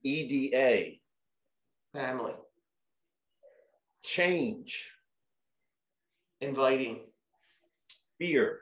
[0.03, 0.97] EDA.
[1.93, 2.33] Family.
[4.03, 4.91] Change.
[6.39, 7.01] Inviting.
[8.17, 8.59] Fear.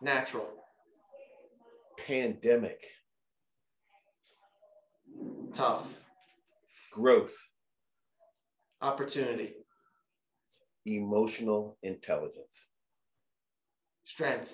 [0.00, 0.48] Natural.
[2.06, 2.82] Pandemic.
[5.52, 6.00] Tough.
[6.92, 7.36] Growth.
[8.82, 9.52] Opportunity.
[10.86, 12.68] Emotional intelligence.
[14.04, 14.52] Strength.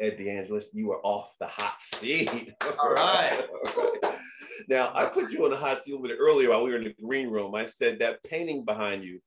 [0.00, 2.52] Ed DeAngelis, you are off the hot seat.
[2.78, 3.44] All right.
[3.76, 4.14] All right.
[4.68, 6.78] Now, I put you on the hot seat a little bit earlier while we were
[6.78, 7.54] in the green room.
[7.54, 9.20] I said that painting behind you,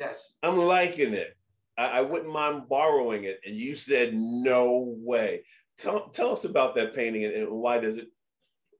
[0.00, 0.38] Yes.
[0.42, 1.36] I'm liking it.
[1.76, 3.40] I, I wouldn't mind borrowing it.
[3.44, 5.44] And you said, no way.
[5.78, 8.08] Tell, tell us about that painting and, and why does it,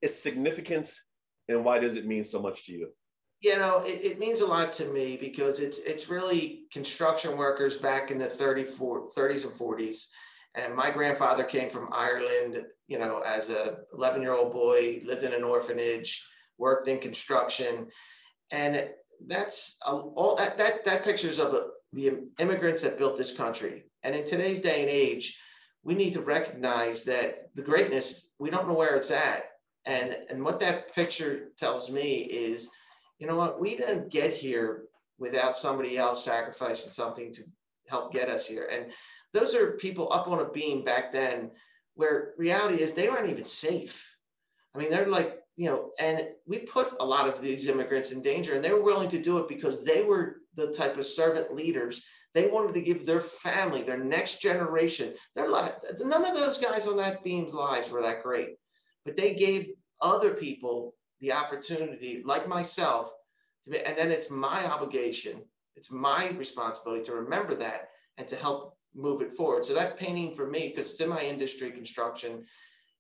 [0.01, 1.03] its significance
[1.49, 2.89] and why does it mean so much to you?
[3.41, 7.79] You know, it, it means a lot to me because it's it's really construction workers
[7.79, 10.07] back in the 30, 40, 30s and 40s.
[10.55, 15.23] And my grandfather came from Ireland, you know, as a 11 year old boy, lived
[15.23, 16.27] in an orphanage,
[16.59, 17.89] worked in construction.
[18.51, 18.91] And
[19.27, 21.55] that's all that, that, that pictures of
[21.93, 23.85] the immigrants that built this country.
[24.03, 25.39] And in today's day and age,
[25.83, 29.45] we need to recognize that the greatness, we don't know where it's at.
[29.87, 32.69] And, and what that picture tells me is,
[33.21, 34.85] you know what, we didn't get here
[35.19, 37.43] without somebody else sacrificing something to
[37.87, 38.69] help get us here.
[38.73, 38.91] And
[39.35, 41.51] those are people up on a beam back then
[41.95, 44.17] where reality is they aren't even safe.
[44.75, 48.23] I mean, they're like, you know, and we put a lot of these immigrants in
[48.23, 51.55] danger and they were willing to do it because they were the type of servant
[51.55, 52.03] leaders.
[52.33, 55.75] They wanted to give their family, their next generation, their life.
[55.99, 58.57] None of those guys on that beam's lives were that great,
[59.05, 63.13] but they gave other people the opportunity, like myself,
[63.65, 65.43] to be, and then it's my obligation,
[65.77, 69.65] it's my responsibility to remember that and to help move it forward.
[69.65, 72.45] So that painting for me, because it's in my industry, construction,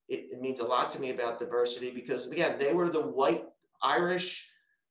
[0.08, 3.44] it, it means a lot to me about diversity because again, they were the white
[3.82, 4.48] Irish,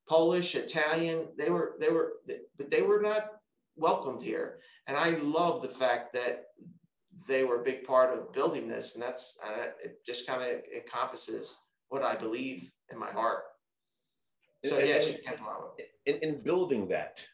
[0.07, 1.27] Polish, Italian.
[1.38, 2.13] They were they were,
[2.57, 3.27] but they were not
[3.75, 4.59] welcomed here.
[4.88, 6.45] And I love the fact that
[7.27, 10.03] they were a big part of building this, and that's uh, it.
[10.05, 11.57] Just kind of encompasses
[11.89, 13.43] what I believe in my heart.
[14.65, 15.39] So And- yes, and- you can't
[16.05, 17.25] in, in building that,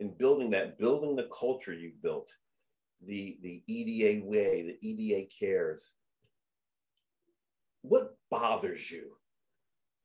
[0.00, 2.32] in building that, building the culture you've built,
[3.00, 5.94] the the EDA way, the EDA cares.
[7.82, 9.16] What bothers you?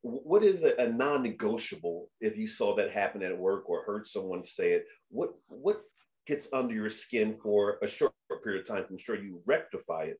[0.02, 4.44] What is a, a non-negotiable if you saw that happen at work or heard someone
[4.44, 4.86] say it?
[5.10, 5.82] What what
[6.28, 8.14] gets under your skin for a short
[8.44, 8.86] period of time?
[8.90, 10.20] I'm sure you rectify it.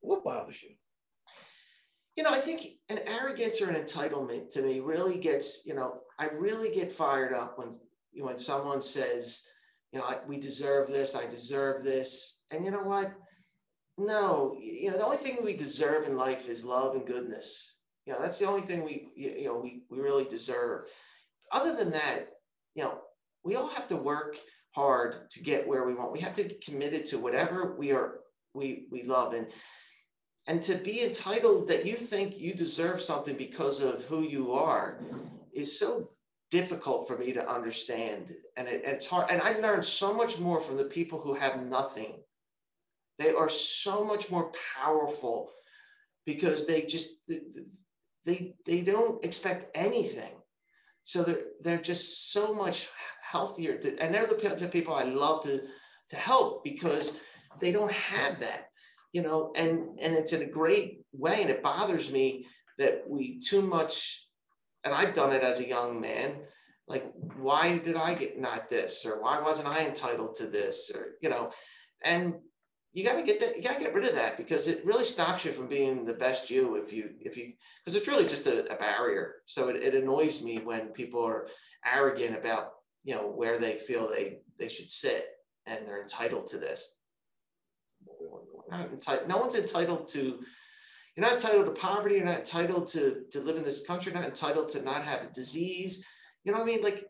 [0.00, 0.74] What bothers you?
[2.16, 6.00] You know, I think an arrogance or an entitlement to me really gets, you know,
[6.18, 7.78] I really get fired up when
[8.14, 9.42] when someone says,
[9.92, 13.14] you know, we deserve this, I deserve this, and you know what?
[13.96, 17.76] No, you know, the only thing we deserve in life is love and goodness.
[18.04, 20.88] You know, that's the only thing we, you know, we we really deserve.
[21.50, 22.26] Other than that,
[22.74, 22.98] you know,
[23.44, 24.36] we all have to work
[24.74, 26.12] hard to get where we want.
[26.12, 28.20] We have to be committed to whatever we are
[28.54, 29.46] we we love and
[30.46, 34.98] and to be entitled that you think you deserve something because of who you are
[35.52, 36.10] is so
[36.50, 38.34] difficult for me to understand.
[38.56, 41.62] And, it, it's hard and i learned so much more from the people who have
[41.62, 42.16] nothing.
[43.18, 45.50] They are so much more powerful
[46.26, 47.08] because they just
[48.24, 50.32] they they don't expect anything.
[51.04, 52.88] So they're they're just so much
[53.22, 53.78] healthier.
[54.00, 55.62] And they're the people i love to
[56.08, 57.16] to help because
[57.60, 58.71] they don't have that
[59.12, 62.46] you know and and it's in a great way and it bothers me
[62.78, 64.26] that we too much
[64.84, 66.36] and i've done it as a young man
[66.88, 71.12] like why did i get not this or why wasn't i entitled to this or
[71.20, 71.50] you know
[72.04, 72.34] and
[72.92, 75.04] you got to get that you got to get rid of that because it really
[75.04, 77.52] stops you from being the best you if you if you
[77.84, 79.36] because it's really just a, a barrier.
[79.46, 81.48] So it, it annoys me when people are
[81.84, 85.26] arrogant about you know where they feel they they should sit
[85.66, 86.98] and they're entitled to this
[88.72, 89.28] not entitled.
[89.28, 90.40] No one's entitled to.
[91.14, 92.16] You're not entitled to poverty.
[92.16, 94.12] You're not entitled to to live in this country.
[94.12, 96.04] You're not entitled to not have a disease.
[96.44, 96.82] You know what I mean?
[96.82, 97.04] Like,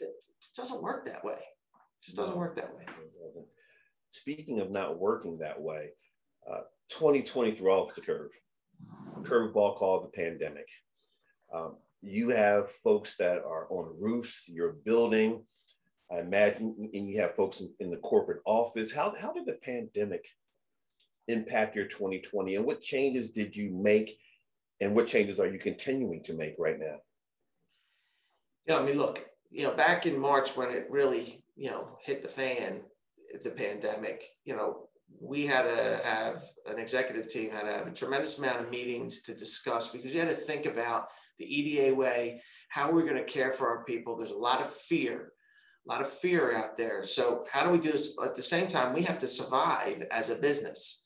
[0.00, 0.10] it,
[0.56, 1.34] doesn't work that way.
[1.34, 2.84] It just doesn't work that way.
[4.10, 5.90] Speaking of not working that way,
[6.48, 8.30] Uh, 2020 threw off the curve,
[9.22, 10.68] curveball called the pandemic.
[11.52, 15.42] Um, you have folks that are on roofs, you're building,
[16.12, 18.92] I imagine, and you have folks in, in the corporate office.
[18.92, 20.24] How, how did the pandemic
[21.28, 24.18] impact your 2020 and what changes did you make
[24.80, 26.96] and what changes are you continuing to make right now?
[28.66, 32.22] Yeah, I mean, look, you know, back in March when it really, you know, hit
[32.22, 32.80] the fan,
[33.42, 34.88] the pandemic, you know,
[35.20, 39.22] we had to have an executive team had to have a tremendous amount of meetings
[39.22, 41.08] to discuss because you had to think about
[41.38, 44.16] the EDA way, how we're going to care for our people.
[44.16, 45.32] There's a lot of fear,
[45.86, 47.04] a lot of fear out there.
[47.04, 48.16] So how do we do this?
[48.24, 51.03] At the same time, we have to survive as a business.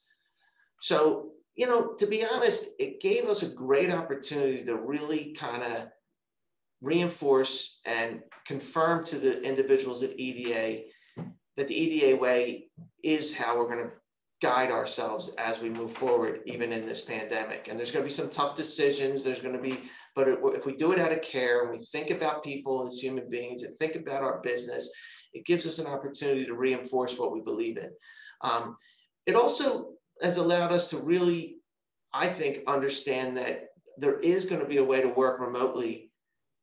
[0.80, 5.62] So, you know, to be honest, it gave us a great opportunity to really kind
[5.62, 5.88] of
[6.80, 10.84] reinforce and confirm to the individuals at EDA
[11.56, 12.68] that the EDA way
[13.02, 13.92] is how we're going to
[14.40, 17.66] guide ourselves as we move forward, even in this pandemic.
[17.68, 19.24] And there's going to be some tough decisions.
[19.24, 19.80] There's going to be,
[20.14, 23.28] but if we do it out of care and we think about people as human
[23.28, 24.92] beings and think about our business,
[25.32, 27.90] it gives us an opportunity to reinforce what we believe in.
[28.42, 28.76] Um,
[29.26, 31.56] it also has allowed us to really,
[32.12, 36.12] I think, understand that there is going to be a way to work remotely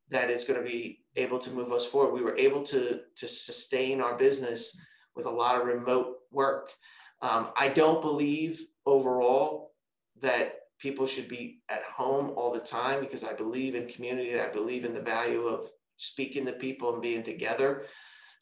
[0.10, 2.14] that is going to be able to move us forward.
[2.14, 4.80] We were able to, to sustain our business
[5.16, 6.72] with a lot of remote work.
[7.22, 9.74] Um, I don't believe overall
[10.22, 14.40] that people should be at home all the time because I believe in community.
[14.40, 17.86] I believe in the value of speaking to people and being together.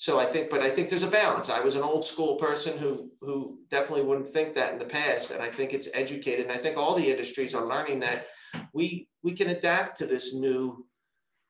[0.04, 1.50] So I think, but I think there's a balance.
[1.50, 5.32] I was an old school person who who definitely wouldn't think that in the past,
[5.32, 6.46] and I think it's educated.
[6.46, 8.28] And I think all the industries are learning that
[8.74, 10.86] we we can adapt to this new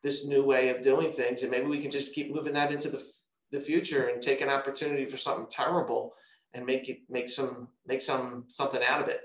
[0.04, 2.91] this new way of doing things, and maybe we can just keep moving that into
[2.91, 3.04] the
[3.51, 6.14] the future and take an opportunity for something terrible
[6.54, 9.22] and make it make some make some something out of it.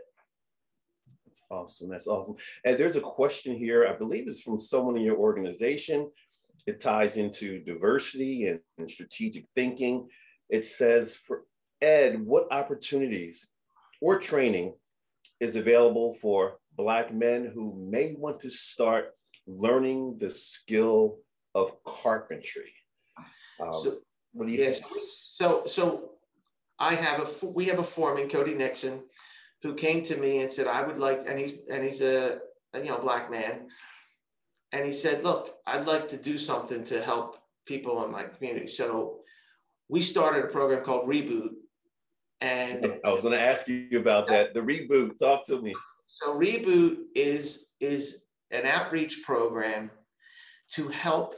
[1.26, 1.90] That's awesome.
[1.90, 2.36] That's awesome.
[2.64, 6.10] And there's a question here, I believe it's from someone in your organization.
[6.66, 10.08] It ties into diversity and, and strategic thinking.
[10.48, 11.42] It says for
[11.80, 13.48] Ed, what opportunities
[14.00, 14.74] or training
[15.40, 19.14] is available for Black men who may want to start
[19.46, 21.18] learning the skill
[21.54, 22.72] of carpentry?
[23.60, 23.98] Um, so,
[24.32, 24.92] what do you yes, think?
[25.00, 26.12] So, so
[26.78, 29.02] I have a we have a foreman, Cody Nixon,
[29.62, 32.38] who came to me and said, "I would like," and he's and he's a,
[32.74, 33.68] a you know black man,
[34.72, 38.66] and he said, "Look, I'd like to do something to help people in my community."
[38.66, 39.20] So
[39.88, 41.50] we started a program called Reboot,
[42.40, 44.54] and I was going to ask you about that.
[44.54, 45.74] The Reboot, talk to me.
[46.06, 49.90] So Reboot is is an outreach program
[50.72, 51.34] to help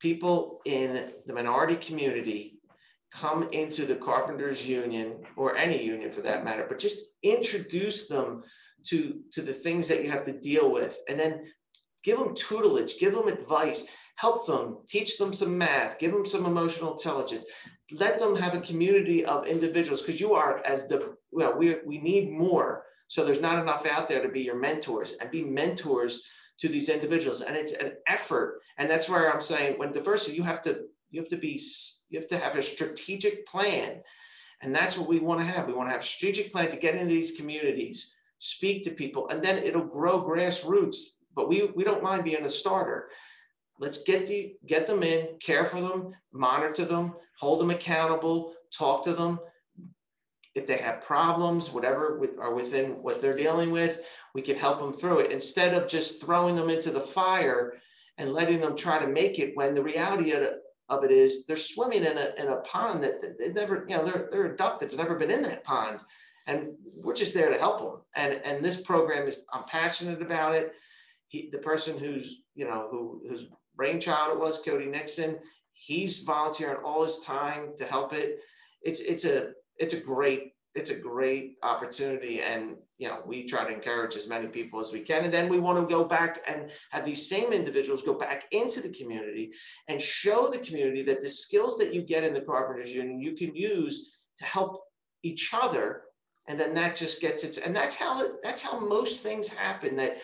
[0.00, 2.58] people in the minority community
[3.10, 8.42] come into the carpenters union or any union for that matter but just introduce them
[8.84, 11.44] to to the things that you have to deal with and then
[12.04, 13.84] give them tutelage give them advice
[14.16, 17.44] help them teach them some math give them some emotional intelligence
[17.92, 21.98] let them have a community of individuals because you are as the well we, we
[21.98, 26.22] need more so there's not enough out there to be your mentors and be mentors
[26.58, 30.42] to these individuals and it's an effort and that's where i'm saying when diversity you
[30.42, 30.84] have to
[31.14, 31.60] you have to be
[32.10, 34.00] you have to have a strategic plan.
[34.62, 35.66] And that's what we want to have.
[35.66, 39.28] We want to have a strategic plan to get into these communities, speak to people,
[39.28, 40.96] and then it'll grow grassroots.
[41.34, 43.08] But we, we don't mind being a starter.
[43.78, 49.04] Let's get the get them in, care for them, monitor them, hold them accountable, talk
[49.04, 49.40] to them.
[50.54, 54.92] If they have problems, whatever are within what they're dealing with, we can help them
[54.92, 57.74] through it instead of just throwing them into the fire
[58.18, 61.46] and letting them try to make it when the reality of it, of it is
[61.46, 64.56] they're swimming in a, in a pond that they never, you know, they're, they're a
[64.56, 65.98] duck that's never been in that pond.
[66.46, 68.02] And we're just there to help them.
[68.14, 70.74] And, and this program is, I'm passionate about it.
[71.34, 75.36] He, the person who's, you know, who, whose brainchild it was, Cody Nixon,
[75.72, 78.38] he's volunteering all his time to help it.
[78.82, 82.40] It's, it's a, it's a great it's a great opportunity.
[82.42, 85.24] And you know we try to encourage as many people as we can.
[85.24, 88.80] And then we want to go back and have these same individuals go back into
[88.80, 89.52] the community
[89.88, 93.34] and show the community that the skills that you get in the carpenters union you
[93.34, 94.82] can use to help
[95.22, 96.02] each other.
[96.48, 100.18] And then that just gets it and that's how that's how most things happen that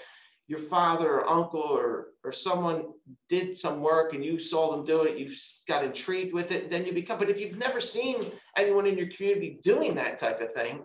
[0.50, 2.86] your father or uncle or or someone
[3.28, 5.30] did some work and you saw them do it, you
[5.68, 7.18] got intrigued with it, and then you become.
[7.18, 8.16] But if you've never seen
[8.56, 10.82] anyone in your community doing that type of thing,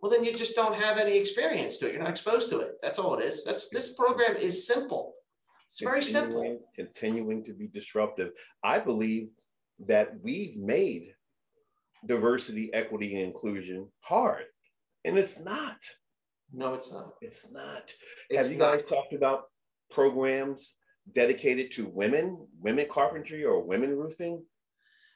[0.00, 1.94] well, then you just don't have any experience to it.
[1.94, 2.74] You're not exposed to it.
[2.82, 3.44] That's all it is.
[3.44, 5.14] That's this program is simple.
[5.66, 6.60] It's very simple.
[6.76, 8.32] Continuing to be disruptive.
[8.62, 9.30] I believe
[9.86, 11.14] that we've made
[12.06, 14.44] diversity, equity, and inclusion hard
[15.06, 15.78] And it's not.
[16.56, 17.14] No, it's not.
[17.20, 17.92] It's not.
[18.30, 18.78] It's Have you not.
[18.78, 19.44] guys talked about
[19.90, 20.74] programs
[21.12, 24.44] dedicated to women, women carpentry or women roofing?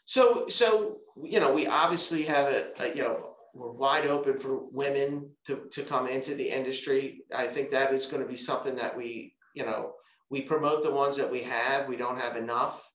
[0.05, 4.67] So, so you know, we obviously have a, a, you know we're wide open for
[4.73, 7.23] women to to come into the industry.
[7.35, 9.93] I think that is going to be something that we you know
[10.31, 11.89] we promote the ones that we have.
[11.89, 12.91] We don't have enough.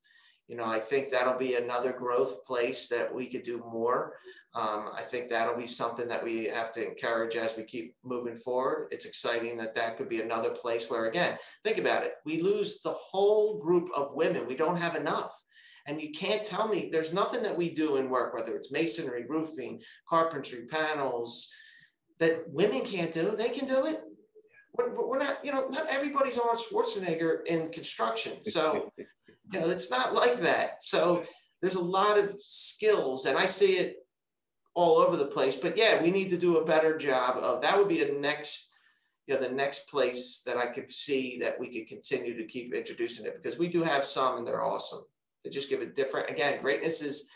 [0.48, 4.16] You know, I think that'll be another growth place that we could do more.
[4.54, 8.36] Um, I think that'll be something that we have to encourage as we keep moving
[8.36, 8.88] forward.
[8.90, 12.14] It's exciting that that could be another place where, again, think about it.
[12.26, 14.46] We lose the whole group of women.
[14.46, 15.34] We don't have enough.
[15.86, 19.24] And you can't tell me there's nothing that we do in work, whether it's masonry,
[19.28, 21.48] roofing, carpentry, panels,
[22.20, 23.34] that women can't do.
[23.36, 24.00] They can do it.
[24.76, 28.42] We're, we're not, you know, not everybody's Arnold Schwarzenegger in construction.
[28.42, 28.90] So,
[29.52, 30.82] you know, it's not like that.
[30.82, 31.24] So
[31.60, 33.96] there's a lot of skills, and I see it
[34.74, 35.56] all over the place.
[35.56, 37.78] But yeah, we need to do a better job of that.
[37.78, 38.70] Would be a next,
[39.26, 42.74] you know, the next place that I could see that we could continue to keep
[42.74, 45.02] introducing it because we do have some, and they're awesome.
[45.42, 46.30] They just give a different.
[46.30, 47.28] Again, greatness is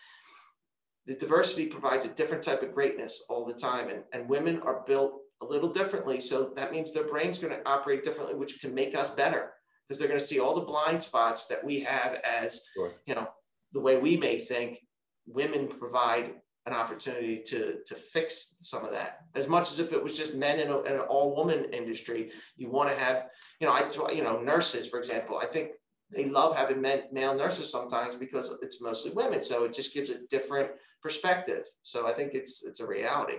[1.06, 4.84] the diversity provides a different type of greatness all the time, and and women are
[4.86, 6.18] built a little differently.
[6.18, 9.52] So that means their brain's going to operate differently, which can make us better
[9.88, 12.92] because they're going to see all the blind spots that we have as Sure.
[13.06, 13.28] you know
[13.72, 14.80] the way we may think
[15.26, 16.34] women provide
[16.66, 19.20] an opportunity to to fix some of that.
[19.34, 22.30] As much as if it was just men in, a, in an all woman industry
[22.56, 23.26] you want to have
[23.60, 25.70] you know i you know nurses for example i think
[26.10, 30.10] they love having men, male nurses sometimes because it's mostly women so it just gives
[30.10, 30.70] a different
[31.02, 31.64] perspective.
[31.82, 33.38] So i think it's it's a reality.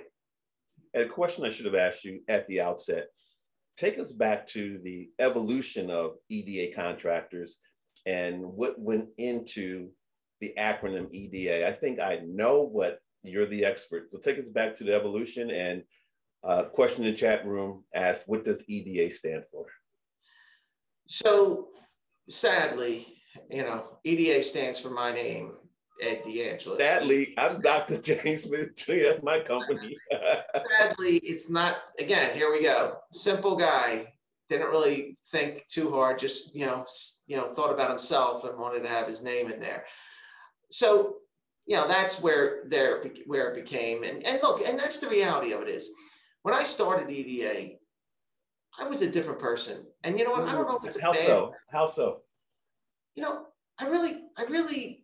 [0.94, 3.06] And a question I should have asked you at the outset
[3.80, 7.58] take us back to the evolution of EDA contractors
[8.06, 9.90] and what went into
[10.42, 11.68] the acronym EDA.
[11.68, 14.12] I think I know, what you're the expert.
[14.12, 15.84] So take us back to the evolution and
[16.44, 19.66] uh, question in the chat room asked, what does EDA stand for?
[21.10, 21.70] so
[22.30, 23.08] sadly
[23.50, 25.54] you know eda stands for my name
[26.02, 26.78] ed DeAngelis.
[26.78, 27.98] Sadly, I'm Dr.
[28.02, 29.04] James Smith Jr.
[29.06, 29.98] That's my company.
[30.80, 31.78] sadly, it's not.
[32.00, 32.98] Again, here we go.
[33.12, 34.14] Simple guy,
[34.48, 36.20] didn't really think too hard.
[36.20, 36.86] Just you know,
[37.28, 39.86] you know, thought about himself and wanted to have his name in there.
[40.72, 41.16] So,
[41.66, 44.04] you know, that's where there where it became.
[44.04, 45.90] And and look, and that's the reality of it is,
[46.44, 47.76] when I started EDA,
[48.80, 49.86] I was a different person.
[50.04, 50.44] And you know what?
[50.44, 51.54] I don't know if it's a How bad so?
[51.70, 52.22] How so?
[53.20, 53.46] you know,
[53.78, 55.04] I really, I really,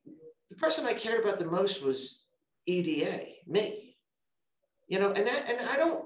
[0.49, 2.25] the person I cared about the most was
[2.65, 3.95] EDA, me.
[4.87, 6.05] You know, and that, and I don't,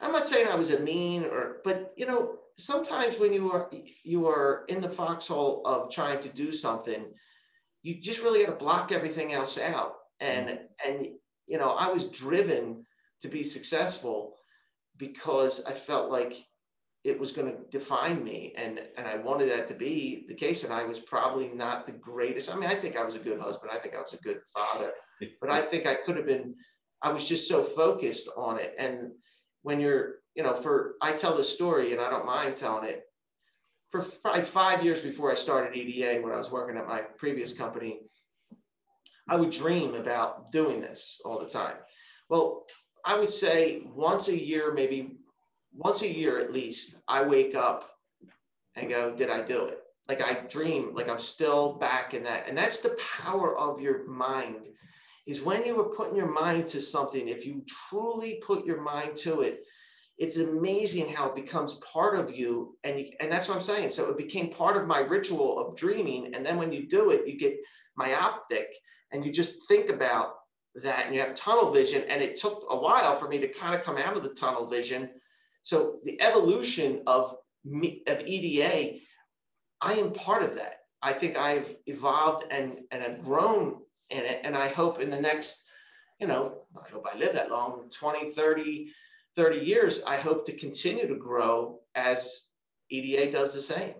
[0.00, 3.70] I'm not saying I was a mean or, but you know, sometimes when you are
[4.02, 7.04] you are in the foxhole of trying to do something,
[7.82, 9.94] you just really got to block everything else out.
[10.20, 10.90] And mm-hmm.
[10.90, 11.06] and
[11.46, 12.84] you know, I was driven
[13.20, 14.34] to be successful
[14.96, 16.36] because I felt like
[17.06, 20.64] it was going to define me and and I wanted that to be the case
[20.64, 22.52] and I was probably not the greatest.
[22.52, 24.40] I mean I think I was a good husband I think I was a good
[24.52, 24.90] father
[25.40, 26.56] but I think I could have been
[27.00, 28.74] I was just so focused on it.
[28.78, 29.12] And
[29.62, 33.04] when you're you know for I tell the story and I don't mind telling it
[33.88, 37.52] for probably 5 years before I started EDA when I was working at my previous
[37.52, 38.00] company
[39.28, 41.76] I would dream about doing this all the time.
[42.28, 42.66] Well
[43.04, 45.15] I would say once a year maybe
[45.76, 47.90] once a year at least, I wake up
[48.74, 49.78] and go, Did I do it?
[50.08, 52.48] Like I dream, like I'm still back in that.
[52.48, 54.68] And that's the power of your mind,
[55.26, 59.16] is when you are putting your mind to something, if you truly put your mind
[59.16, 59.64] to it,
[60.18, 62.78] it's amazing how it becomes part of you.
[62.84, 63.90] And, you, and that's what I'm saying.
[63.90, 66.34] So it became part of my ritual of dreaming.
[66.34, 67.58] And then when you do it, you get
[67.96, 68.68] myopic
[69.12, 70.34] and you just think about
[70.82, 72.04] that and you have tunnel vision.
[72.08, 74.70] And it took a while for me to kind of come out of the tunnel
[74.70, 75.10] vision
[75.66, 79.00] so the evolution of me, of EDA,
[79.80, 80.76] I am part of that.
[81.02, 83.78] I think I've evolved and and I've grown
[84.10, 84.42] in it.
[84.44, 85.64] And I hope in the next,
[86.20, 88.92] you know, I hope I live that long, 20, 30,
[89.34, 92.44] 30 years, I hope to continue to grow as
[92.88, 93.94] EDA does the same.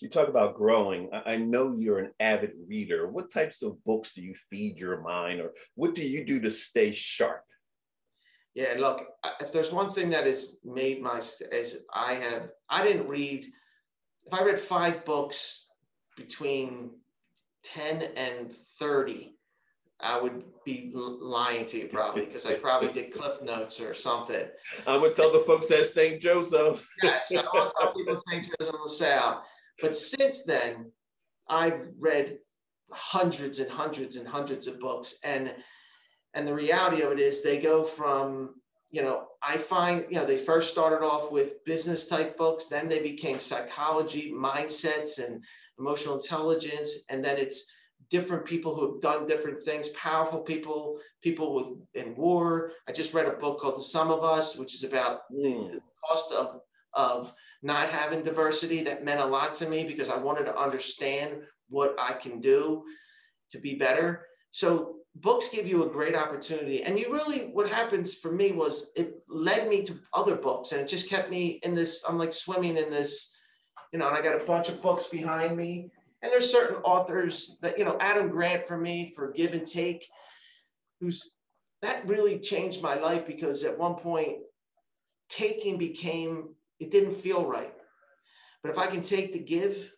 [0.00, 1.10] You talk about growing.
[1.12, 3.06] I I know you're an avid reader.
[3.06, 6.50] What types of books do you feed your mind, or what do you do to
[6.50, 7.44] stay sharp?
[8.56, 9.06] Yeah, look,
[9.38, 13.44] if there's one thing that has made my as I have, I didn't read.
[14.24, 15.66] If I read five books
[16.16, 16.92] between
[17.62, 19.36] ten and thirty,
[20.00, 24.46] I would be lying to you probably because I probably did Cliff Notes or something.
[24.86, 26.18] I'm gonna tell the folks at St.
[26.18, 26.88] Joseph.
[27.02, 28.48] Yes, I want to tell people St.
[28.58, 29.42] Joseph LaSalle.
[29.82, 30.90] But since then,
[31.50, 32.38] I've read
[32.90, 35.54] hundreds and hundreds and hundreds of books, and
[36.36, 38.54] and the reality of it is they go from
[38.90, 42.88] you know, I find, you know, they first started off with business type books, then
[42.88, 45.44] they became psychology, mindsets, and
[45.78, 46.90] emotional intelligence.
[47.10, 47.66] And then it's
[48.10, 52.72] different people who have done different things, powerful people, people with in war.
[52.88, 55.72] I just read a book called The Sum of Us, which is about mm.
[55.72, 56.60] the, the cost of
[56.94, 61.42] of not having diversity that meant a lot to me because I wanted to understand
[61.68, 62.84] what I can do
[63.50, 64.26] to be better.
[64.50, 66.82] So books give you a great opportunity.
[66.82, 70.80] And you really what happens for me was it led me to other books and
[70.80, 73.32] it just kept me in this i'm like swimming in this
[73.92, 75.90] you know and i got a bunch of books behind me.
[76.22, 80.06] And there's certain authors that you know adam grant for me for give and take
[81.00, 81.30] who's
[81.82, 84.38] that really changed my life because at one point
[85.28, 86.48] taking became
[86.78, 87.72] it didn't feel right.
[88.62, 89.92] But if i can take the give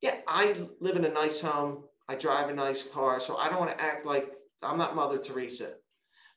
[0.00, 3.20] yeah i live in a nice home I drive a nice car.
[3.20, 5.74] So I don't want to act like I'm not Mother Teresa.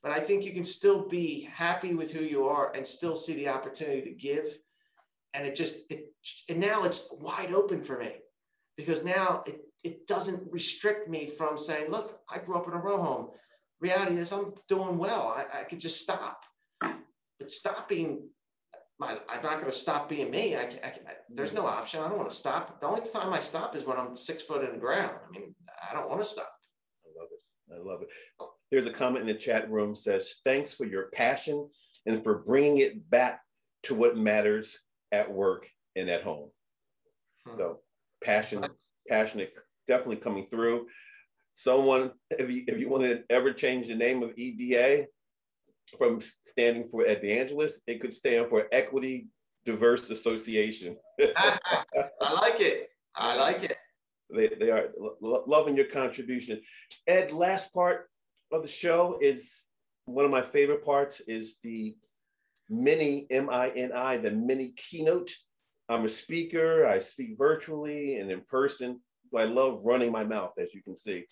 [0.04, 3.36] But I think you can still be happy with who you are and still see
[3.36, 4.58] the opportunity to give.
[5.34, 6.12] And it just, it,
[6.50, 8.16] and now it's wide open for me
[8.76, 12.78] because now it, it doesn't restrict me from saying, look, I grew up in a
[12.78, 13.28] row home.
[13.80, 15.36] Reality is I'm doing well.
[15.36, 16.44] I, I could just stop.
[16.82, 18.28] But stopping
[19.02, 20.56] my, I'm not going to stop being me.
[20.56, 20.94] I, I, I,
[21.28, 22.02] there's no option.
[22.02, 22.80] I don't want to stop.
[22.80, 25.16] The only time I stop is when I'm six foot in the ground.
[25.28, 25.56] I mean,
[25.90, 26.54] I don't want to stop.
[27.04, 27.74] I love it.
[27.74, 28.10] I love it.
[28.72, 31.68] There's a comment in the chat room says, "Thanks for your passion
[32.06, 33.42] and for bringing it back
[33.84, 34.80] to what matters
[35.12, 36.52] at work and at home."
[37.48, 37.58] Hmm.
[37.58, 37.80] So,
[38.24, 38.64] passion,
[39.10, 39.52] passionate,
[39.88, 40.86] definitely coming through.
[41.54, 45.08] Someone, if you if you want to ever change the name of EDA,
[45.98, 49.28] from standing for Ed DeAngelis, it could stand for Equity
[49.66, 50.98] Diverse Association.
[51.20, 52.90] I like it.
[53.16, 53.78] I like it.
[54.34, 54.90] They, they are
[55.22, 56.62] lo- loving your contribution.
[57.08, 58.10] Ed, last part
[58.52, 59.66] of the show is
[60.06, 61.96] one of my favorite parts is the
[62.70, 65.32] mini M-I-N-I, the mini keynote.
[65.90, 66.88] I'm a speaker.
[66.88, 69.02] I speak virtually and in person.
[69.38, 71.26] I love running my mouth, as you can see.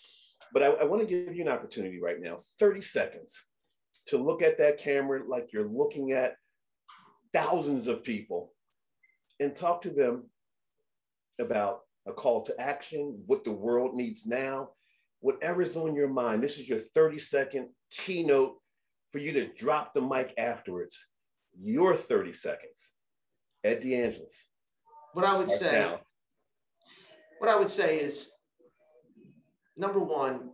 [0.54, 3.44] But I, I want to give you an opportunity right now, 30 seconds
[4.10, 6.36] to look at that camera like you're looking at
[7.32, 8.54] thousands of people
[9.40, 10.30] and talk to them
[11.40, 14.70] about a call to action, what the world needs now,
[15.20, 16.42] whatever's on your mind.
[16.42, 18.56] This is your 30 second keynote
[19.12, 21.06] for you to drop the mic afterwards.
[21.58, 22.96] Your 30 seconds.
[23.64, 24.46] Ed DeAngelis.
[25.14, 26.00] What I would say, now.
[27.40, 28.32] what I would say is
[29.78, 30.52] number one,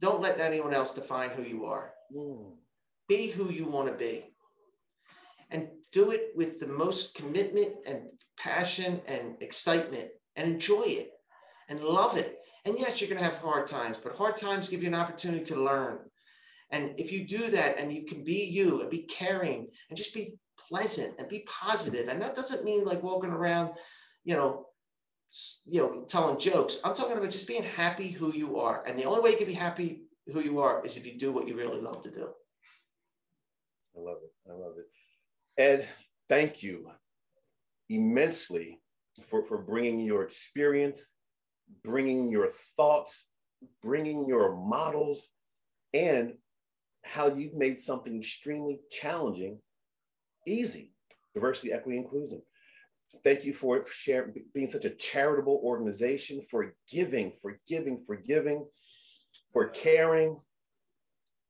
[0.00, 1.92] don't let anyone else define who you are.
[2.14, 2.52] Mm
[3.08, 4.24] be who you want to be
[5.50, 8.02] and do it with the most commitment and
[8.38, 11.10] passion and excitement and enjoy it
[11.68, 12.38] and love it.
[12.64, 15.44] And yes, you're going to have hard times, but hard times give you an opportunity
[15.46, 15.98] to learn.
[16.70, 20.14] And if you do that and you can be you and be caring and just
[20.14, 20.34] be
[20.68, 23.74] pleasant and be positive, and that doesn't mean like walking around,
[24.24, 24.66] you know,
[25.66, 26.78] you know, telling jokes.
[26.84, 28.84] I'm talking about just being happy who you are.
[28.86, 30.02] And the only way you can be happy
[30.32, 32.28] who you are is if you do what you really love to do.
[33.96, 34.50] I love it.
[34.50, 34.86] I love it.
[35.60, 35.88] Ed,
[36.28, 36.90] thank you
[37.88, 38.80] immensely
[39.22, 41.14] for, for bringing your experience,
[41.82, 43.28] bringing your thoughts,
[43.82, 45.28] bringing your models,
[45.92, 46.34] and
[47.04, 49.58] how you've made something extremely challenging
[50.46, 50.92] easy
[51.34, 52.40] diversity, equity, inclusion.
[53.22, 58.66] Thank you for sharing, being such a charitable organization, for giving, for giving, for giving,
[59.52, 60.38] for caring,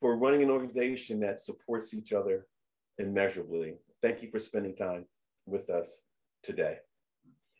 [0.05, 2.47] for running an organization that supports each other
[2.99, 3.77] immeasurably.
[4.03, 5.07] Thank you for spending time
[5.47, 6.03] with us
[6.43, 6.77] today.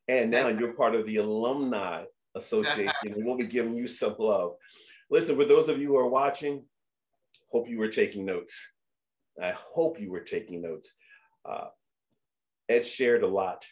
[0.09, 4.57] And now you're part of the Alumni Association, and we'll be giving you some love.
[5.11, 6.65] Listen, for those of you who are watching,
[7.49, 8.75] hope you were taking notes.
[9.43, 10.93] I hope you were taking notes.
[11.49, 11.69] Uh,
[12.69, 13.65] Ed shared a lot,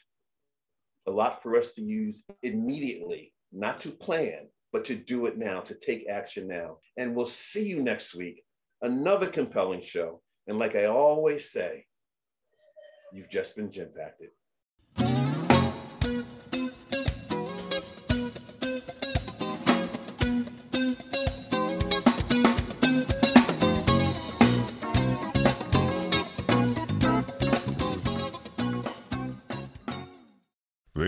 [1.06, 5.60] a lot for us to use immediately, not to plan, but to do it now,
[5.60, 6.78] to take action now.
[6.96, 8.42] And we'll see you next week
[8.82, 10.20] another compelling show.
[10.46, 11.86] And like I always say,
[13.12, 14.30] you've just been Jimpacted.